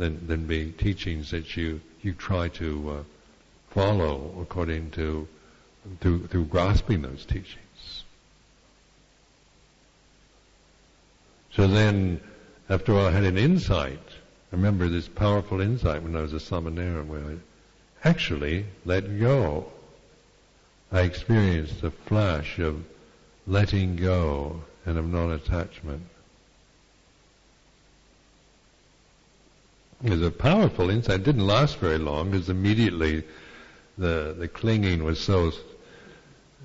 [0.01, 3.03] than, than be teachings that you, you try to uh,
[3.69, 5.27] follow according to,
[5.99, 8.03] through, through grasping those teachings.
[11.51, 12.21] So then,
[12.69, 13.99] after I had an insight,
[14.51, 17.37] I remember this powerful insight when I was a samanera where I
[18.03, 19.71] actually let go.
[20.91, 22.83] I experienced a flash of
[23.47, 26.03] letting go and of non-attachment.
[30.03, 31.21] It was a powerful insight.
[31.21, 33.23] It didn't last very long because immediately
[33.97, 35.51] the the clinging was so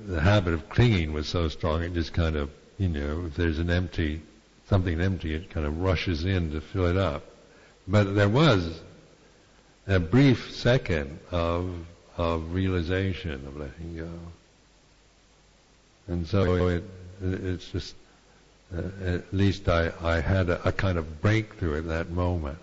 [0.07, 3.59] the habit of clinging was so strong it just kind of you know if there's
[3.59, 4.21] an empty
[4.69, 7.25] something empty it kind of rushes in to fill it up.
[7.89, 8.81] But there was
[9.87, 14.11] a brief second of of realization of letting go.
[16.09, 16.85] And so it
[17.23, 17.95] it's just
[18.77, 22.59] uh, at least I, I had a, a kind of breakthrough at that moment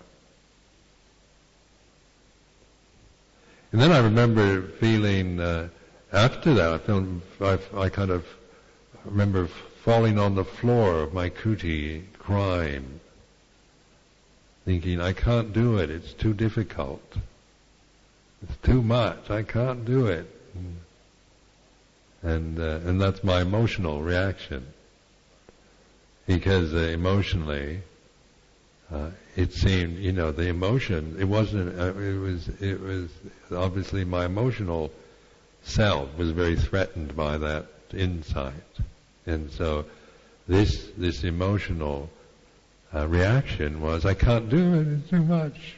[3.74, 5.66] And then I remember feeling uh,
[6.12, 7.06] after that, I, felt,
[7.40, 8.24] I, I kind of
[9.04, 9.48] remember
[9.82, 13.00] falling on the floor of my kuti, crying,
[14.64, 15.90] thinking, I can't do it.
[15.90, 17.02] It's too difficult.
[18.44, 19.28] It's too much.
[19.28, 20.30] I can't do it.
[22.22, 24.68] And uh, and that's my emotional reaction
[26.28, 27.80] because uh, emotionally
[28.92, 31.16] uh, it seemed, you know, the emotion.
[31.18, 31.78] It wasn't.
[31.78, 32.48] Uh, it was.
[32.60, 33.10] It was
[33.50, 34.90] obviously my emotional
[35.62, 38.52] self was very threatened by that insight,
[39.26, 39.86] and so
[40.46, 42.10] this this emotional
[42.94, 44.86] uh, reaction was, I can't do it.
[44.86, 45.76] It's too much.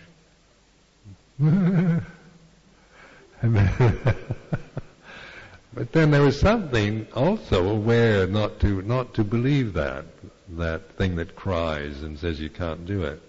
[5.74, 10.04] but then there was something also aware not to not to believe that
[10.50, 13.20] that thing that cries and says you can't do it.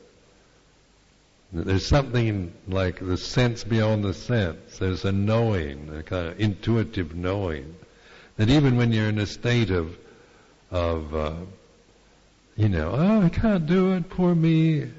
[1.53, 4.77] There's something like the sense beyond the sense.
[4.77, 7.75] There's a knowing, a kind of intuitive knowing,
[8.35, 9.97] that even when you're in a state of,
[10.71, 11.33] of, uh,
[12.57, 14.91] you know, oh, I can't do it, poor me.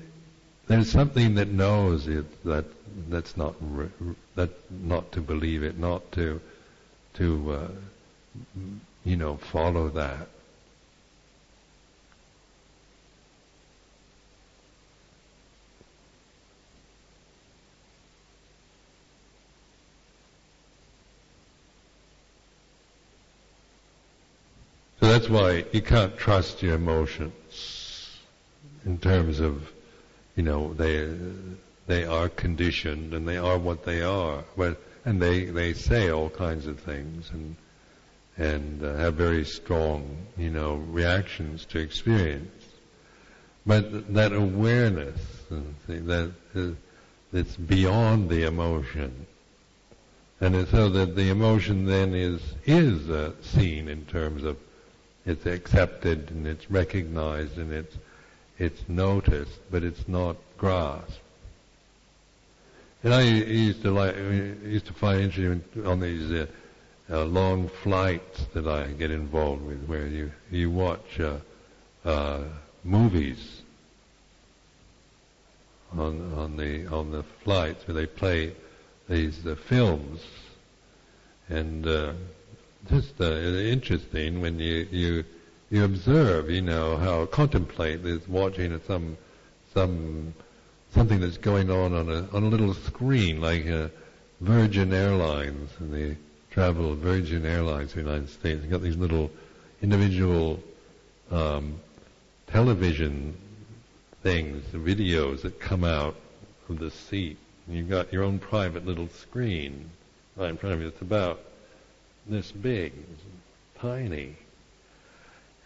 [0.66, 2.64] There's something that knows it, that
[3.08, 6.40] that's not re- that not to believe it, not to
[7.14, 7.68] to uh,
[9.04, 10.28] you know follow that.
[25.08, 28.10] So that's why you can't trust your emotions
[28.84, 29.72] in terms of,
[30.36, 31.08] you know, they
[31.86, 34.44] they are conditioned and they are what they are.
[34.54, 37.56] But and they they say all kinds of things and
[38.36, 42.66] and uh, have very strong, you know, reactions to experience.
[43.64, 45.22] But that awareness
[45.86, 46.62] that uh,
[47.32, 49.26] that's beyond the emotion,
[50.38, 54.58] and so that the emotion then is is uh, seen in terms of
[55.28, 57.94] it's accepted and it's recognized and it's
[58.58, 61.20] it's noticed, but it's not grasped.
[63.04, 66.46] And I used to like used to find interesting on these uh,
[67.10, 71.36] uh, long flights that I get involved with, where you you watch uh,
[72.04, 72.44] uh
[72.82, 73.62] movies
[75.96, 78.54] on on the on the flights where they play
[79.08, 80.20] these uh, films,
[81.48, 82.12] and uh,
[82.88, 85.24] just uh, interesting when you you
[85.70, 89.16] you observe, you know, how contemplate this watching some
[89.74, 90.34] some
[90.94, 93.90] something that's going on on a on a little screen like a
[94.40, 96.16] Virgin Airlines and the
[96.50, 98.62] travel Virgin Airlines in the United States.
[98.62, 99.30] You've got these little
[99.82, 100.60] individual
[101.30, 101.80] um,
[102.46, 103.36] television
[104.22, 106.16] things, videos that come out
[106.68, 107.36] of the seat.
[107.68, 109.90] You've got your own private little screen
[110.36, 110.88] right in front of you.
[110.88, 111.40] It's about
[112.28, 112.92] this big,
[113.80, 114.36] tiny,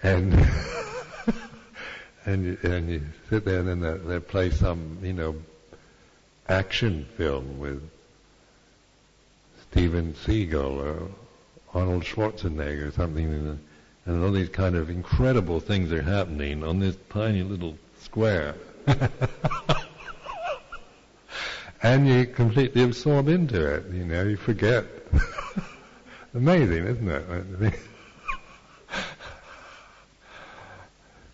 [0.02, 0.32] and
[2.26, 5.34] and you, and you sit there and then they, play some you know
[6.48, 7.82] action film with
[9.70, 11.08] Steven Seagal or
[11.74, 13.58] Arnold Schwarzenegger or something,
[14.06, 18.54] and all these kind of incredible things are happening on this tiny little square.
[21.82, 24.84] and you completely absorb into it, you know, you forget
[26.34, 27.74] Amazing, isn't it?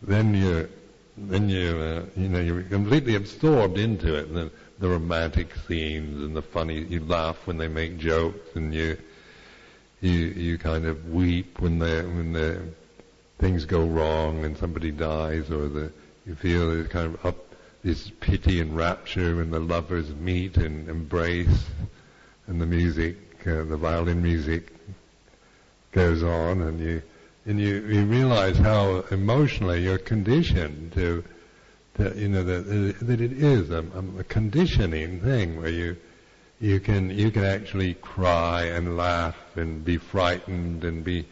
[0.02, 0.68] then you,
[1.16, 4.34] then you, uh, you know, you're completely absorbed into it.
[4.34, 8.98] The, the romantic scenes and the funny, you laugh when they make jokes, and you,
[10.00, 12.62] you, you kind of weep when the when the
[13.38, 15.92] things go wrong and somebody dies, or the
[16.26, 17.36] you feel this kind of up
[17.84, 21.66] this piti and rapture when the lovers meet and embrace,
[22.46, 23.16] and the music,
[23.48, 24.72] uh, the violin music
[25.92, 27.02] goes on, and you
[27.46, 31.24] and you, you realize how emotionally you're conditioned to,
[31.96, 33.84] to you know that that it is a,
[34.18, 35.96] a conditioning thing where you
[36.60, 41.26] you can you can actually cry and laugh and be frightened and be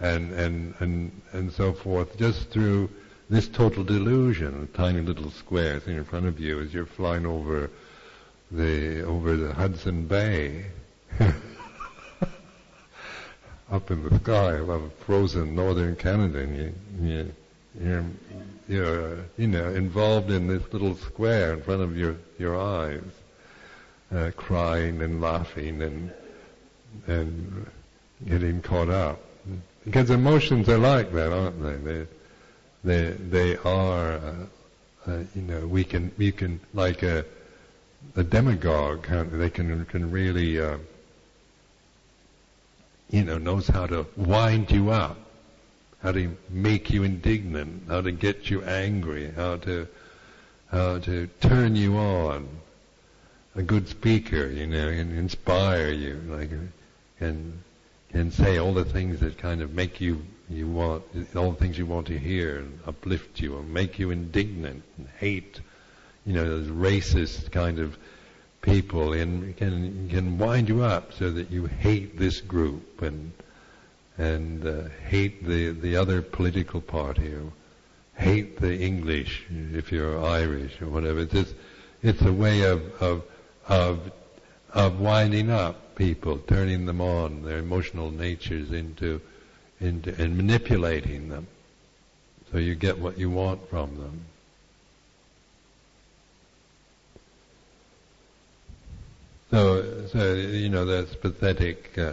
[0.00, 2.88] and and and and so forth just through
[3.30, 7.26] this total delusion, a tiny little square thing in front of you as you're flying
[7.26, 7.70] over
[8.50, 10.66] the over the Hudson Bay.
[13.70, 17.32] up in the sky above frozen northern Canada, and you, you,
[17.80, 18.04] you're,
[18.68, 23.02] you're, you know, involved in this little square in front of your, your eyes,
[24.14, 26.10] uh, crying and laughing and,
[27.06, 27.66] and
[28.26, 29.20] getting caught up.
[29.84, 31.76] Because emotions are like that, aren't they?
[31.76, 32.06] They,
[32.84, 34.34] they, they are, uh,
[35.06, 37.24] uh, you know, we can, we can, like a,
[38.16, 40.78] a demagogue, they can, can really, uh,
[43.10, 45.16] you know, knows how to wind you up,
[46.02, 49.88] how to make you indignant, how to get you angry, how to,
[50.70, 52.48] how to turn you on.
[53.56, 56.50] A good speaker, you know, and inspire you, like,
[57.18, 57.58] and
[58.12, 61.02] and say all the things that kind of make you you want
[61.36, 65.08] all the things you want to hear and uplift you and make you indignant and
[65.18, 65.60] hate,
[66.24, 67.98] you know, those racist kind of
[68.62, 73.32] people and can can wind you up so that you hate this group and
[74.16, 77.52] and uh, hate the the other political party or
[78.18, 81.20] hate the English if you're Irish or whatever.
[81.20, 81.54] It's just,
[82.02, 83.22] it's a way of of
[83.68, 84.12] of
[84.74, 89.20] of winding up people, turning them on, their emotional natures into
[89.80, 91.46] into and manipulating them
[92.50, 94.24] so you get what you want from them.
[99.50, 102.12] So, so you know, that's pathetic uh,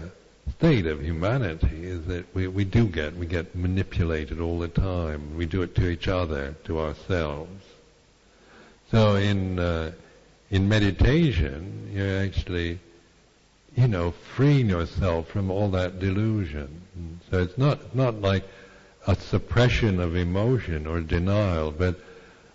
[0.58, 5.36] state of humanity is that we, we do get, we get manipulated all the time.
[5.36, 7.64] We do it to each other, to ourselves.
[8.90, 9.92] So in, uh,
[10.50, 12.80] in meditation, you're actually,
[13.76, 16.82] you know, freeing yourself from all that delusion.
[17.30, 18.46] So it's not, not like
[19.08, 22.00] a suppression of emotion or denial, but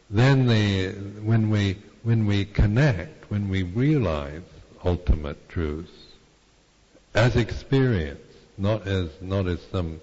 [0.08, 4.42] then the, when we, when we connect, when we realize
[4.84, 5.90] ultimate truth
[7.14, 8.20] as experience,
[8.56, 10.00] not as not as some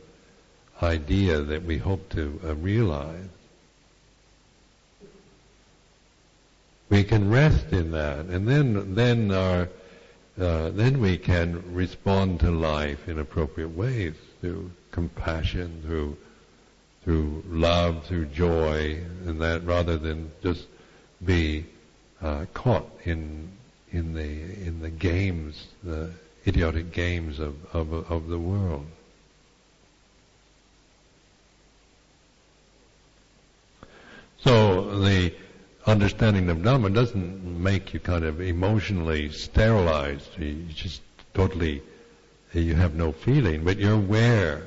[0.81, 3.29] idea that we hope to uh, realize.
[6.89, 9.69] We can rest in that, and then then our
[10.39, 16.17] uh, then we can respond to life in appropriate ways through compassion, through
[17.03, 20.67] through love, through joy, and that rather than just
[21.23, 21.65] be
[22.21, 23.49] uh, caught in
[23.91, 26.11] in the in the games, the
[26.47, 28.85] idiotic games of, of, of the world.
[34.37, 35.33] So the
[35.85, 40.37] understanding of Dhamma doesn't make you kind of emotionally sterilized.
[40.37, 41.01] You just
[41.33, 41.81] totally,
[42.53, 44.63] you have no feeling, but you're aware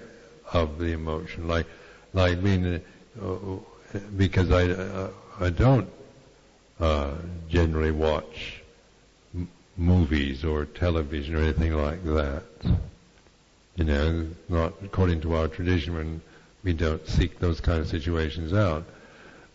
[0.53, 1.49] of the emotion.
[1.49, 1.66] Like,
[2.12, 2.83] like mean,
[3.23, 3.37] uh,
[4.16, 5.89] because I, uh, I don't
[6.79, 7.12] uh,
[7.49, 8.59] generally watch
[9.77, 12.43] movies or television or anything like that.
[13.77, 16.21] You know, not according to our tradition when
[16.62, 18.85] we don't seek those kind of situations out.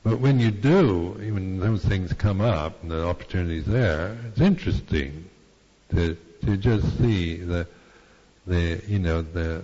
[0.03, 5.29] But when you do, when those things come up and the opportunity's there, it's interesting
[5.91, 7.67] to to just see the
[8.45, 9.63] the you know the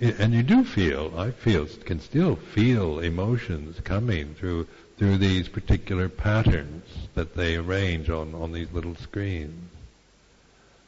[0.00, 6.08] and you do feel I feel can still feel emotions coming through through these particular
[6.08, 6.84] patterns
[7.14, 9.70] that they arrange on on these little screens.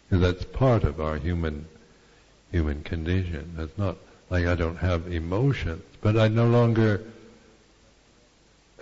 [0.09, 1.67] Because that's part of our human
[2.51, 3.55] human condition.
[3.59, 3.97] It's not
[4.29, 7.05] like I don't have emotions, but I no longer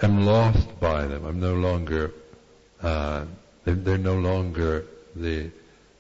[0.03, 1.25] am lost by them.
[1.27, 2.13] I'm no longer
[2.83, 3.27] uh,
[3.65, 5.51] they're, they're no longer the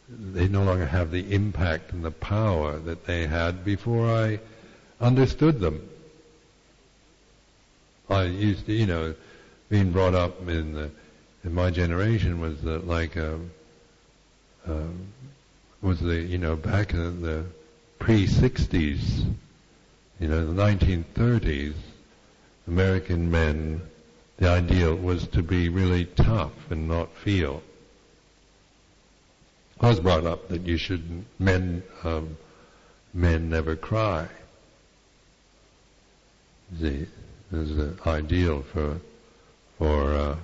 [0.08, 4.40] they no longer have the impact and the power that they had before I
[5.02, 5.86] understood them.
[8.08, 9.14] I used to, you know,
[9.68, 10.90] being brought up in the
[11.44, 13.50] in my generation was uh, like um,
[14.66, 15.08] um,
[15.82, 17.44] was the you know back in the
[17.98, 19.24] pre-60s,
[20.20, 21.74] you know, the 1930s,
[22.66, 23.82] American men,
[24.38, 27.62] the ideal was to be really tough and not feel.
[29.80, 32.36] I was brought up that you should men um,
[33.14, 34.28] men never cry.
[36.70, 37.06] The
[37.52, 39.00] is the ideal for
[39.78, 40.36] for uh,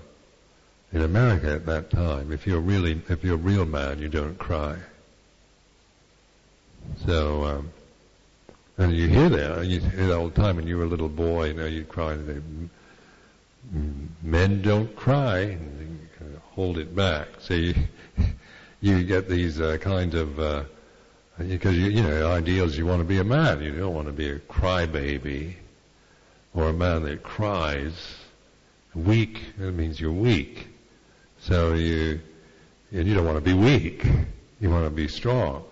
[0.92, 2.32] in America at that time.
[2.32, 4.76] If you're really if you're a real man, you don't cry.
[7.06, 7.72] So, um,
[8.76, 10.56] and you hear that, you hear that all the time.
[10.56, 12.12] When you were a little boy, you know, you'd cry.
[12.12, 12.70] And
[14.22, 17.28] Men don't cry, and kind of hold it back.
[17.40, 17.74] So you,
[18.80, 20.64] you get these uh, kind of uh,
[21.38, 22.76] because you, you know, ideals.
[22.76, 23.62] You want to be a man.
[23.62, 25.54] You don't want to be a crybaby
[26.54, 28.16] or a man that cries.
[28.94, 29.40] Weak.
[29.58, 30.68] That means you're weak.
[31.40, 32.20] So you,
[32.92, 34.06] and you don't want to be weak.
[34.60, 35.64] You want to be strong.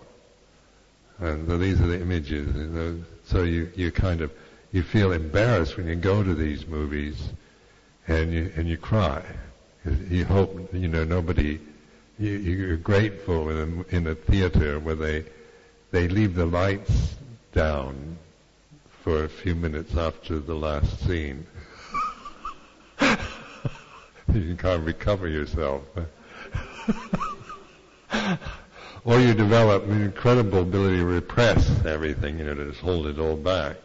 [1.18, 3.04] And so these are the images.
[3.24, 4.32] So you, you kind of,
[4.72, 7.16] you feel embarrassed when you go to these movies
[8.08, 9.22] and you, and you cry.
[10.10, 11.60] You hope, you know, nobody,
[12.18, 15.24] you, you're grateful in a, in a theater where they,
[15.92, 17.14] they leave the lights
[17.52, 18.18] down
[19.02, 21.44] for a few minutes after the last scene.
[24.32, 25.82] you can't recover yourself.
[29.04, 33.18] or you develop an incredible ability to repress everything, you know, to just hold it
[33.18, 33.76] all back,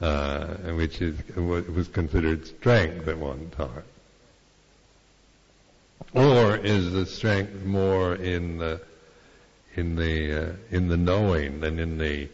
[0.00, 3.82] uh, which is what was considered strength at one time.
[6.14, 8.80] Or is the strength more in the
[9.76, 12.28] in the uh, in the knowing than in the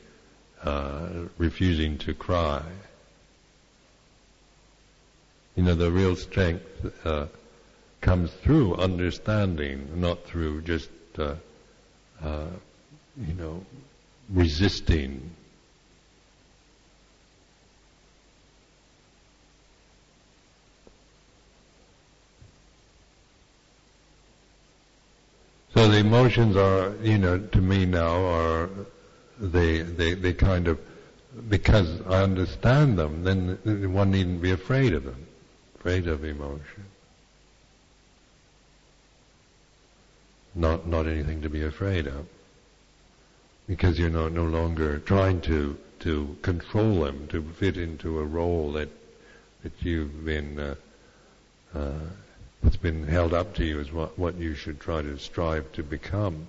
[0.66, 1.08] uh,
[1.38, 2.62] refusing to cry?
[5.54, 6.66] You know, the real strength
[7.06, 7.26] uh,
[8.00, 11.36] comes through understanding, not through just uh,
[12.22, 12.46] uh,
[13.16, 13.64] you know,
[14.30, 15.30] resisting.
[25.74, 28.68] So the emotions are, you know, to me now are,
[29.38, 30.78] they, they, they kind of,
[31.48, 35.26] because I understand them, then one needn't be afraid of them,
[35.78, 36.84] afraid of emotion.
[40.56, 42.26] not not anything to be afraid of,
[43.68, 48.72] because you're not no longer trying to to control them to fit into a role
[48.72, 48.88] that
[49.62, 50.74] that you've been uh,
[51.74, 51.92] uh,
[52.62, 55.82] that's been held up to you as what what you should try to strive to
[55.82, 56.48] become.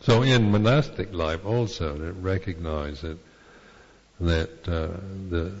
[0.00, 3.18] So in monastic life also, to recognize that
[4.20, 4.88] that uh,
[5.30, 5.52] the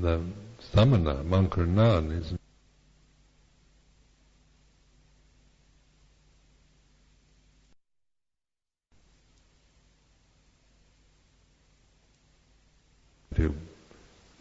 [0.00, 0.20] the
[0.72, 2.34] samana monk or nun is
[13.34, 13.54] to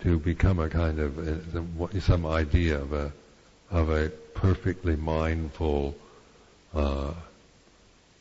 [0.01, 3.11] to become a kind of uh, some idea of a
[3.71, 5.95] of a perfectly mindful
[6.73, 7.13] uh,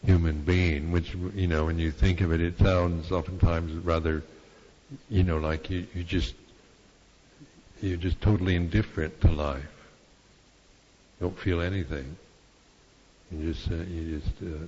[0.05, 4.23] human being, which you know, when you think of it, it sounds oftentimes rather,
[5.09, 6.35] you know, like you, you just
[7.81, 9.63] you're just totally indifferent to life.
[11.21, 12.17] You don't feel anything.
[13.31, 14.67] You just uh, you just uh,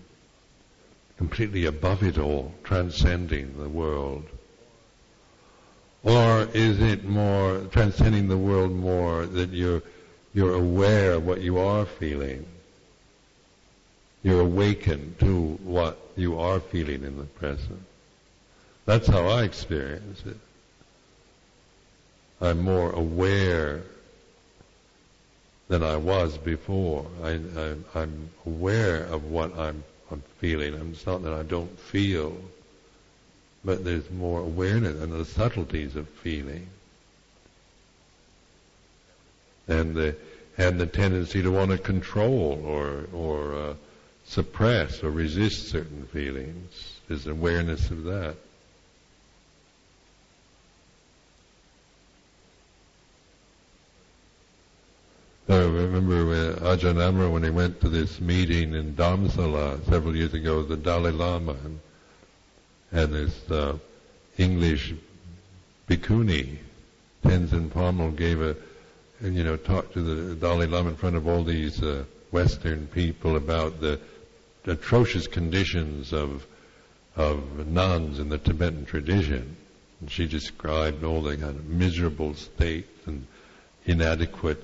[1.17, 4.25] completely above it all, transcending the world.
[6.05, 9.83] Or is it more transcending the world more that you're
[10.35, 12.47] you're aware of what you are feeling?
[14.23, 17.83] You're awakened to what you are feeling in the present.
[18.85, 20.37] That's how I experience it.
[22.41, 23.83] I'm more aware
[25.69, 27.07] than I was before.
[27.23, 27.39] I,
[27.95, 30.75] am aware of what I'm, I'm feeling.
[30.93, 32.37] It's not that I don't feel
[33.65, 36.67] but there's more awareness and the subtleties of feeling.
[39.69, 40.17] And the,
[40.59, 43.75] and the tendency to want to control or, or uh,
[44.25, 47.01] suppress or resist certain feelings.
[47.09, 48.37] There's awareness of that.
[55.49, 60.33] I remember when Ajahn Amaro, when he went to this meeting in Dharamsala several years
[60.33, 61.81] ago, with the Dalai Lama, and
[62.93, 63.77] and this uh,
[64.39, 64.95] English
[65.89, 66.59] bhikkhuni,
[67.25, 68.57] Tenzin Palmo, gave a,
[69.23, 73.37] you know, talk to the Dalai Lama in front of all these uh, Western people
[73.37, 73.99] about the
[74.67, 76.47] atrocious conditions of
[77.15, 79.57] of nuns in the Tibetan tradition.
[80.01, 83.27] And she described all the kind of miserable state and
[83.85, 84.63] inadequate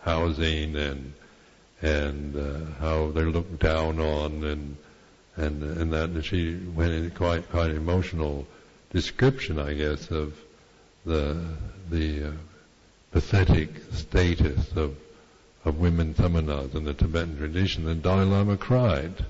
[0.00, 1.12] housing and
[1.80, 4.76] and uh, how they're looked down on and
[5.36, 8.46] and and that and she went into quite quite emotional
[8.92, 10.34] description, I guess, of
[11.04, 11.44] the
[11.90, 12.32] the uh,
[13.12, 14.96] pathetic status of
[15.64, 17.88] of women samanas in the Tibetan tradition.
[17.88, 19.24] And Dalai Lama cried.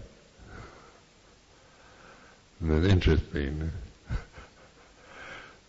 [2.61, 3.71] It's interesting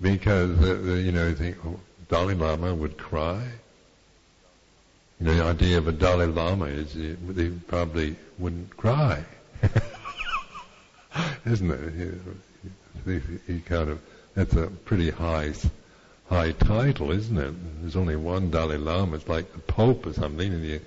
[0.01, 1.79] because uh, the, you know you think oh,
[2.09, 3.43] Dalai Lama would cry.
[5.19, 9.23] You know, the idea of a Dalai Lama is they probably wouldn't cry.
[11.45, 12.21] isn't it?
[13.05, 13.21] He,
[13.53, 13.99] he, kind of
[14.33, 15.53] that's a pretty high
[16.29, 17.81] high title, isn't it?
[17.81, 19.17] There's only one Dalai Lama.
[19.17, 20.81] It's like the Pope or something, and you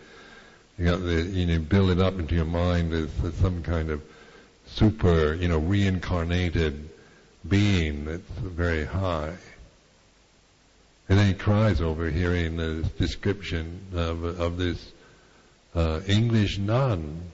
[0.78, 3.90] you got the you know build it up into your mind as, as some kind
[3.90, 4.03] of
[4.75, 6.89] super you know reincarnated
[7.49, 9.35] being that's very high.
[11.09, 14.93] And then he cries over hearing this description of of this
[15.75, 17.33] uh, English nun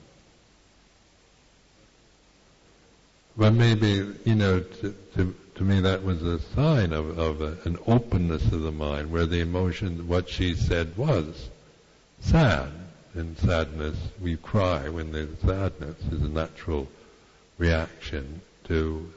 [3.39, 7.57] but maybe, you know, to, to, to me that was a sign of, of a,
[7.63, 11.49] an openness of the mind where the emotion, what she said was
[12.19, 12.69] sad.
[13.13, 16.89] And sadness, we cry when there's sadness is a natural
[17.59, 19.11] reaction to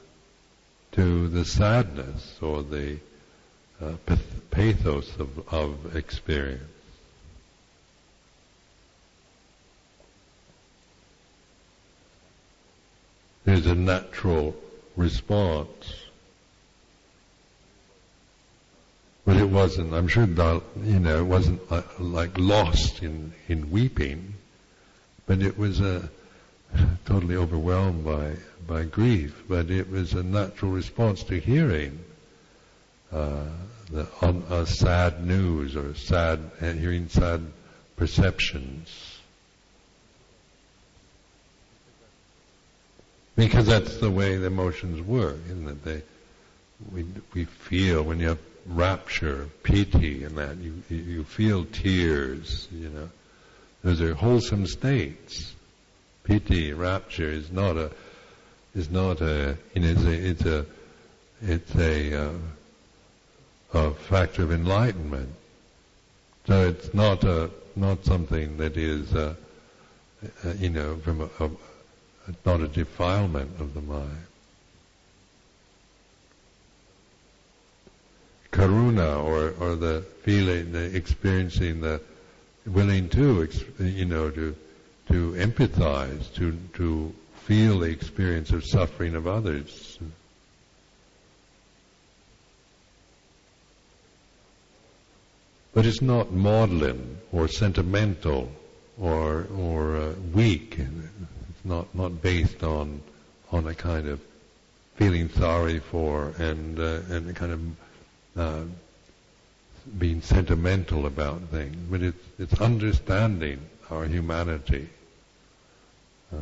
[0.91, 2.99] to the sadness or the
[3.81, 3.93] uh,
[4.51, 6.61] pathos of, of experience.
[13.43, 14.55] There's a natural
[14.95, 15.95] response.
[19.25, 23.71] But it wasn't, I'm sure, that, you know, it wasn't uh, like lost in, in
[23.71, 24.35] weeping,
[25.25, 26.07] but it was uh,
[27.05, 28.35] totally overwhelmed by,
[28.67, 29.43] by grief.
[29.47, 31.99] But it was a natural response to hearing
[33.11, 33.45] uh,
[33.91, 37.41] the on, uh, sad news or sad, and hearing sad
[37.95, 39.19] perceptions.
[43.35, 45.83] Because that's the way the emotions work, isn't it?
[45.83, 46.01] They,
[46.91, 52.67] we, we feel when you have rapture, piti, and that you you feel tears.
[52.71, 53.09] You know,
[53.83, 55.53] those are wholesome states.
[56.23, 57.91] Piti, rapture, is not a
[58.75, 60.65] is not a it's a it's a
[61.41, 62.33] it's a, uh,
[63.73, 65.29] a factor of enlightenment.
[66.47, 69.35] So it's not a not something that is uh,
[70.45, 71.49] uh, you know from a, a
[72.45, 74.25] not a defilement of the mind.
[78.53, 81.99] karuna or, or the feeling, the experiencing the
[82.65, 83.49] willing to,
[83.79, 84.55] you know, to,
[85.09, 89.99] to empathize, to, to feel the experience of suffering of others.
[95.73, 98.51] But it's not maudlin or sentimental
[98.99, 100.77] or, or uh, weak.
[100.77, 103.01] It's not, not based on,
[103.51, 104.21] on a kind of
[104.95, 108.63] feeling sorry for and, uh, and kind of uh,
[109.97, 113.59] being sentimental about things, but it's, it's understanding
[113.93, 114.89] our humanity
[116.33, 116.37] uh,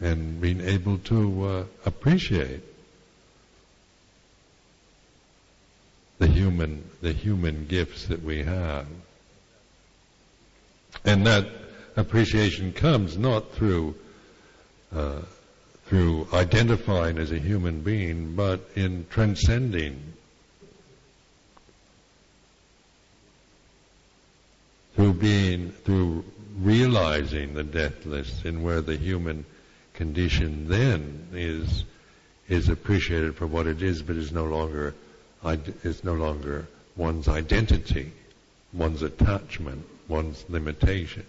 [0.00, 2.62] and being able to uh, appreciate
[6.18, 8.86] the human the human gifts that we have,
[11.04, 11.48] and that
[11.96, 13.94] appreciation comes not through
[14.94, 15.20] uh,
[15.86, 20.14] through identifying as a human being, but in transcending.
[24.94, 26.24] Through being, through
[26.60, 29.44] realizing the deathless and where the human
[29.94, 31.84] condition then is,
[32.48, 34.94] is appreciated for what it is, but is no longer,
[35.82, 38.12] is no longer one's identity,
[38.72, 41.26] one's attachment, one's limitation.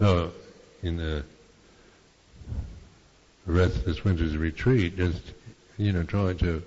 [0.00, 0.30] No,
[0.82, 1.24] in the
[3.48, 5.22] the rest of this winter's retreat, just,
[5.78, 6.62] you know, trying to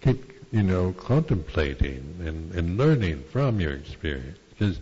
[0.00, 4.38] keep, you know, contemplating and, and learning from your experience.
[4.48, 4.78] Because,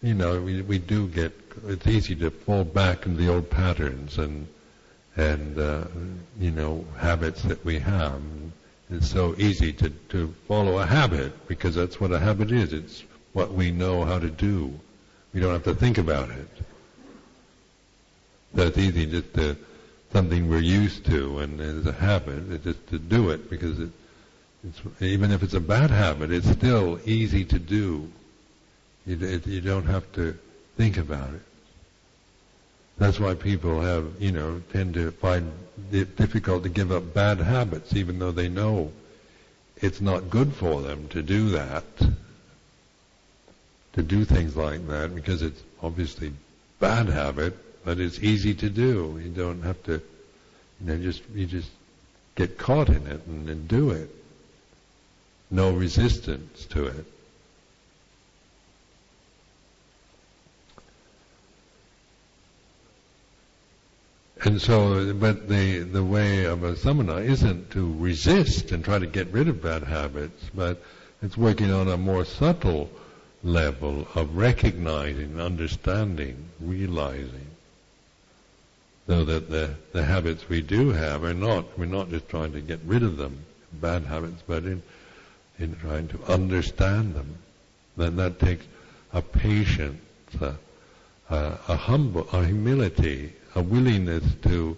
[0.00, 1.32] you know, we, we do get,
[1.66, 4.46] it's easy to fall back into the old patterns and,
[5.16, 5.84] and, uh,
[6.38, 8.22] you know, habits that we have.
[8.90, 12.72] It's so easy to, to follow a habit because that's what a habit is.
[12.72, 13.02] It's
[13.32, 14.78] what we know how to do.
[15.34, 16.48] We don't have to think about it
[18.56, 19.56] that's easy just to
[20.12, 22.50] something we're used to and it's a habit.
[22.50, 23.90] It's just to do it because it,
[24.64, 28.10] it's even if it's a bad habit, it's still easy to do.
[29.06, 30.36] You, it, you don't have to
[30.76, 31.42] think about it.
[32.98, 35.52] That's why people have, you know, tend to find
[35.92, 38.90] it difficult to give up bad habits, even though they know
[39.76, 41.84] it's not good for them to do that,
[43.92, 46.32] to do things like that, because it's obviously
[46.80, 47.54] bad habit
[47.86, 49.18] but it's easy to do.
[49.22, 51.70] You don't have to, you know, just you just
[52.34, 54.10] get caught in it and, and do it.
[55.52, 57.04] No resistance to it.
[64.42, 69.06] And so, but the, the way of a samana isn't to resist and try to
[69.06, 70.82] get rid of bad habits, but
[71.22, 72.90] it's working on a more subtle
[73.44, 77.55] level of recognizing, understanding, realizing
[79.06, 82.60] so that the, the habits we do have are not, we're not just trying to
[82.60, 84.82] get rid of them, bad habits, but in,
[85.58, 87.36] in trying to understand them.
[87.96, 88.66] Then that takes
[89.12, 90.00] a patience,
[90.40, 90.54] a,
[91.30, 94.76] a, a humble, a humility, a willingness to,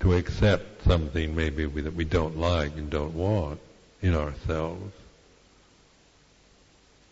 [0.00, 3.60] to accept something maybe we, that we don't like and don't want,
[4.00, 4.92] in ourselves.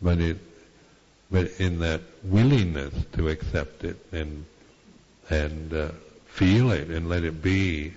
[0.01, 0.39] But it,
[1.31, 4.45] but in that willingness to accept it and
[5.31, 5.89] and uh,
[6.35, 7.93] feel it and let it be,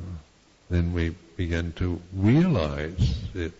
[0.00, 0.16] uh,
[0.68, 3.52] then we begin to realize it,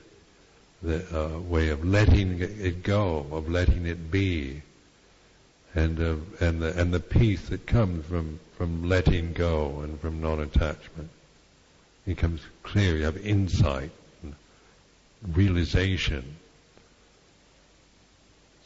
[0.82, 4.62] the uh, way of letting it go, of letting it be,
[5.74, 10.20] and of, and the and the peace that comes from from letting go and from
[10.20, 11.10] non-attachment
[12.06, 12.96] It becomes clear.
[12.96, 13.92] You have insight,
[15.28, 16.36] realization.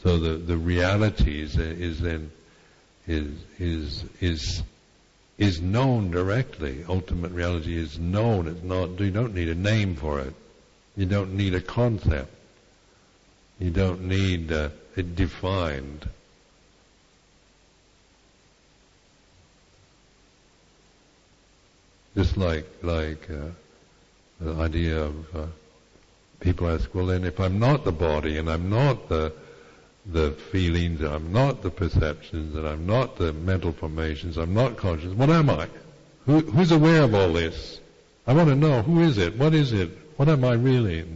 [0.03, 2.31] So the the reality is, is then
[3.07, 4.63] is is is
[5.39, 6.85] is known directly.
[6.89, 8.47] Ultimate reality is known.
[8.47, 8.99] It's not.
[9.01, 10.35] You don't need a name for it.
[10.97, 12.33] You don't need a concept.
[13.59, 16.09] You don't need uh, it defined.
[22.15, 23.51] Just like like uh,
[24.41, 25.47] the idea of uh,
[26.41, 29.33] people ask, well, then if I'm not the body and I'm not the
[30.07, 35.13] the feelings, I'm not the perceptions, and I'm not the mental formations, I'm not conscious,
[35.13, 35.69] what am I?
[36.27, 37.81] Who, who's aware of all this?
[38.27, 39.37] I want to know, who is it?
[39.37, 39.91] What is it?
[40.17, 41.07] What am I really?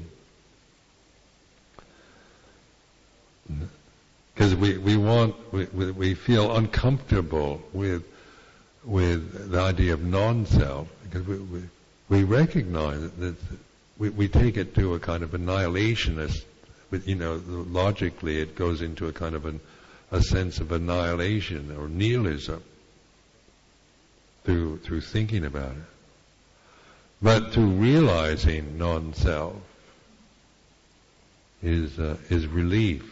[4.34, 8.04] Because we, we want, we, we feel uncomfortable with
[8.88, 11.62] with the idea of non-self because we, we,
[12.08, 13.36] we recognize that
[13.98, 16.44] we, we take it to a kind of annihilationist,
[16.90, 19.60] but you know, logically it goes into a kind of an,
[20.10, 22.62] a sense of annihilation or nihilism
[24.44, 25.82] through through thinking about it.
[27.20, 29.56] But through realizing non-self
[31.62, 33.04] is uh, is relief,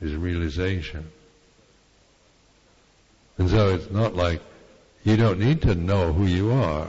[0.00, 1.10] is realization.
[3.38, 4.40] And so it's not like
[5.04, 6.88] you don't need to know who you are.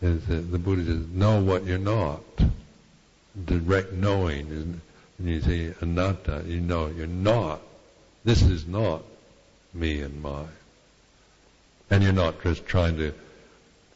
[0.00, 2.22] As the Buddha says, know what you're not.
[3.44, 4.80] Direct knowing and
[5.20, 7.60] you say anatta, you know you're not.
[8.24, 9.02] This is not
[9.74, 10.48] me and mine.
[11.90, 13.12] And you're not just trying to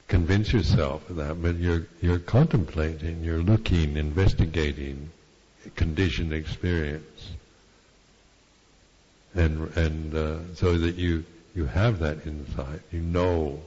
[0.08, 5.10] convince yourself of that, but you're you're contemplating, you're looking, investigating
[5.76, 7.30] conditioned experience,
[9.34, 11.24] and and uh, so that you
[11.54, 12.80] you have that insight.
[12.90, 13.60] You know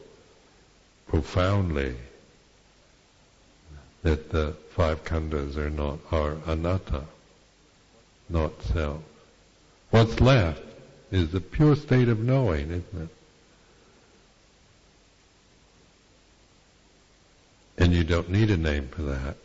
[1.07, 1.95] profoundly
[4.05, 7.01] that the five khandhas are not are anatta,
[8.29, 9.01] not self.
[9.89, 10.61] What's left
[11.11, 13.09] is the pure state of knowing, isn't it?
[17.79, 19.37] And you don't need a name for that.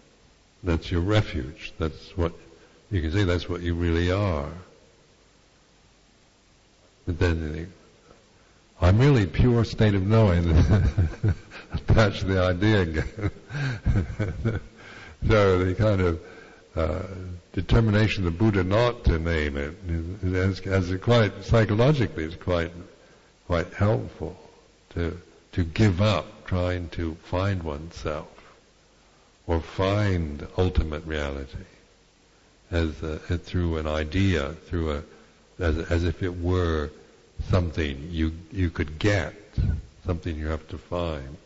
[0.62, 1.72] That's your refuge.
[1.78, 2.34] That's what
[2.90, 3.24] you can say.
[3.24, 4.50] That's what you really are.
[7.06, 7.72] But then
[8.82, 10.48] I'm really pure state of knowing.
[11.72, 13.30] Attach the idea again.
[15.28, 16.20] so the kind of
[16.74, 17.02] uh,
[17.52, 19.76] determination of the Buddha not to name it,
[20.34, 22.72] as, as it quite psychologically, is quite
[23.46, 24.36] quite helpful
[24.90, 25.20] to
[25.52, 28.28] to give up trying to find oneself
[29.46, 31.66] or find ultimate reality
[32.70, 35.02] as, a, through an idea, through a
[35.58, 36.90] as, as if it were
[37.48, 39.34] something you you could get,
[40.04, 41.36] something you have to find.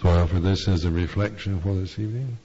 [0.00, 2.36] So I offer this as a reflection for this evening.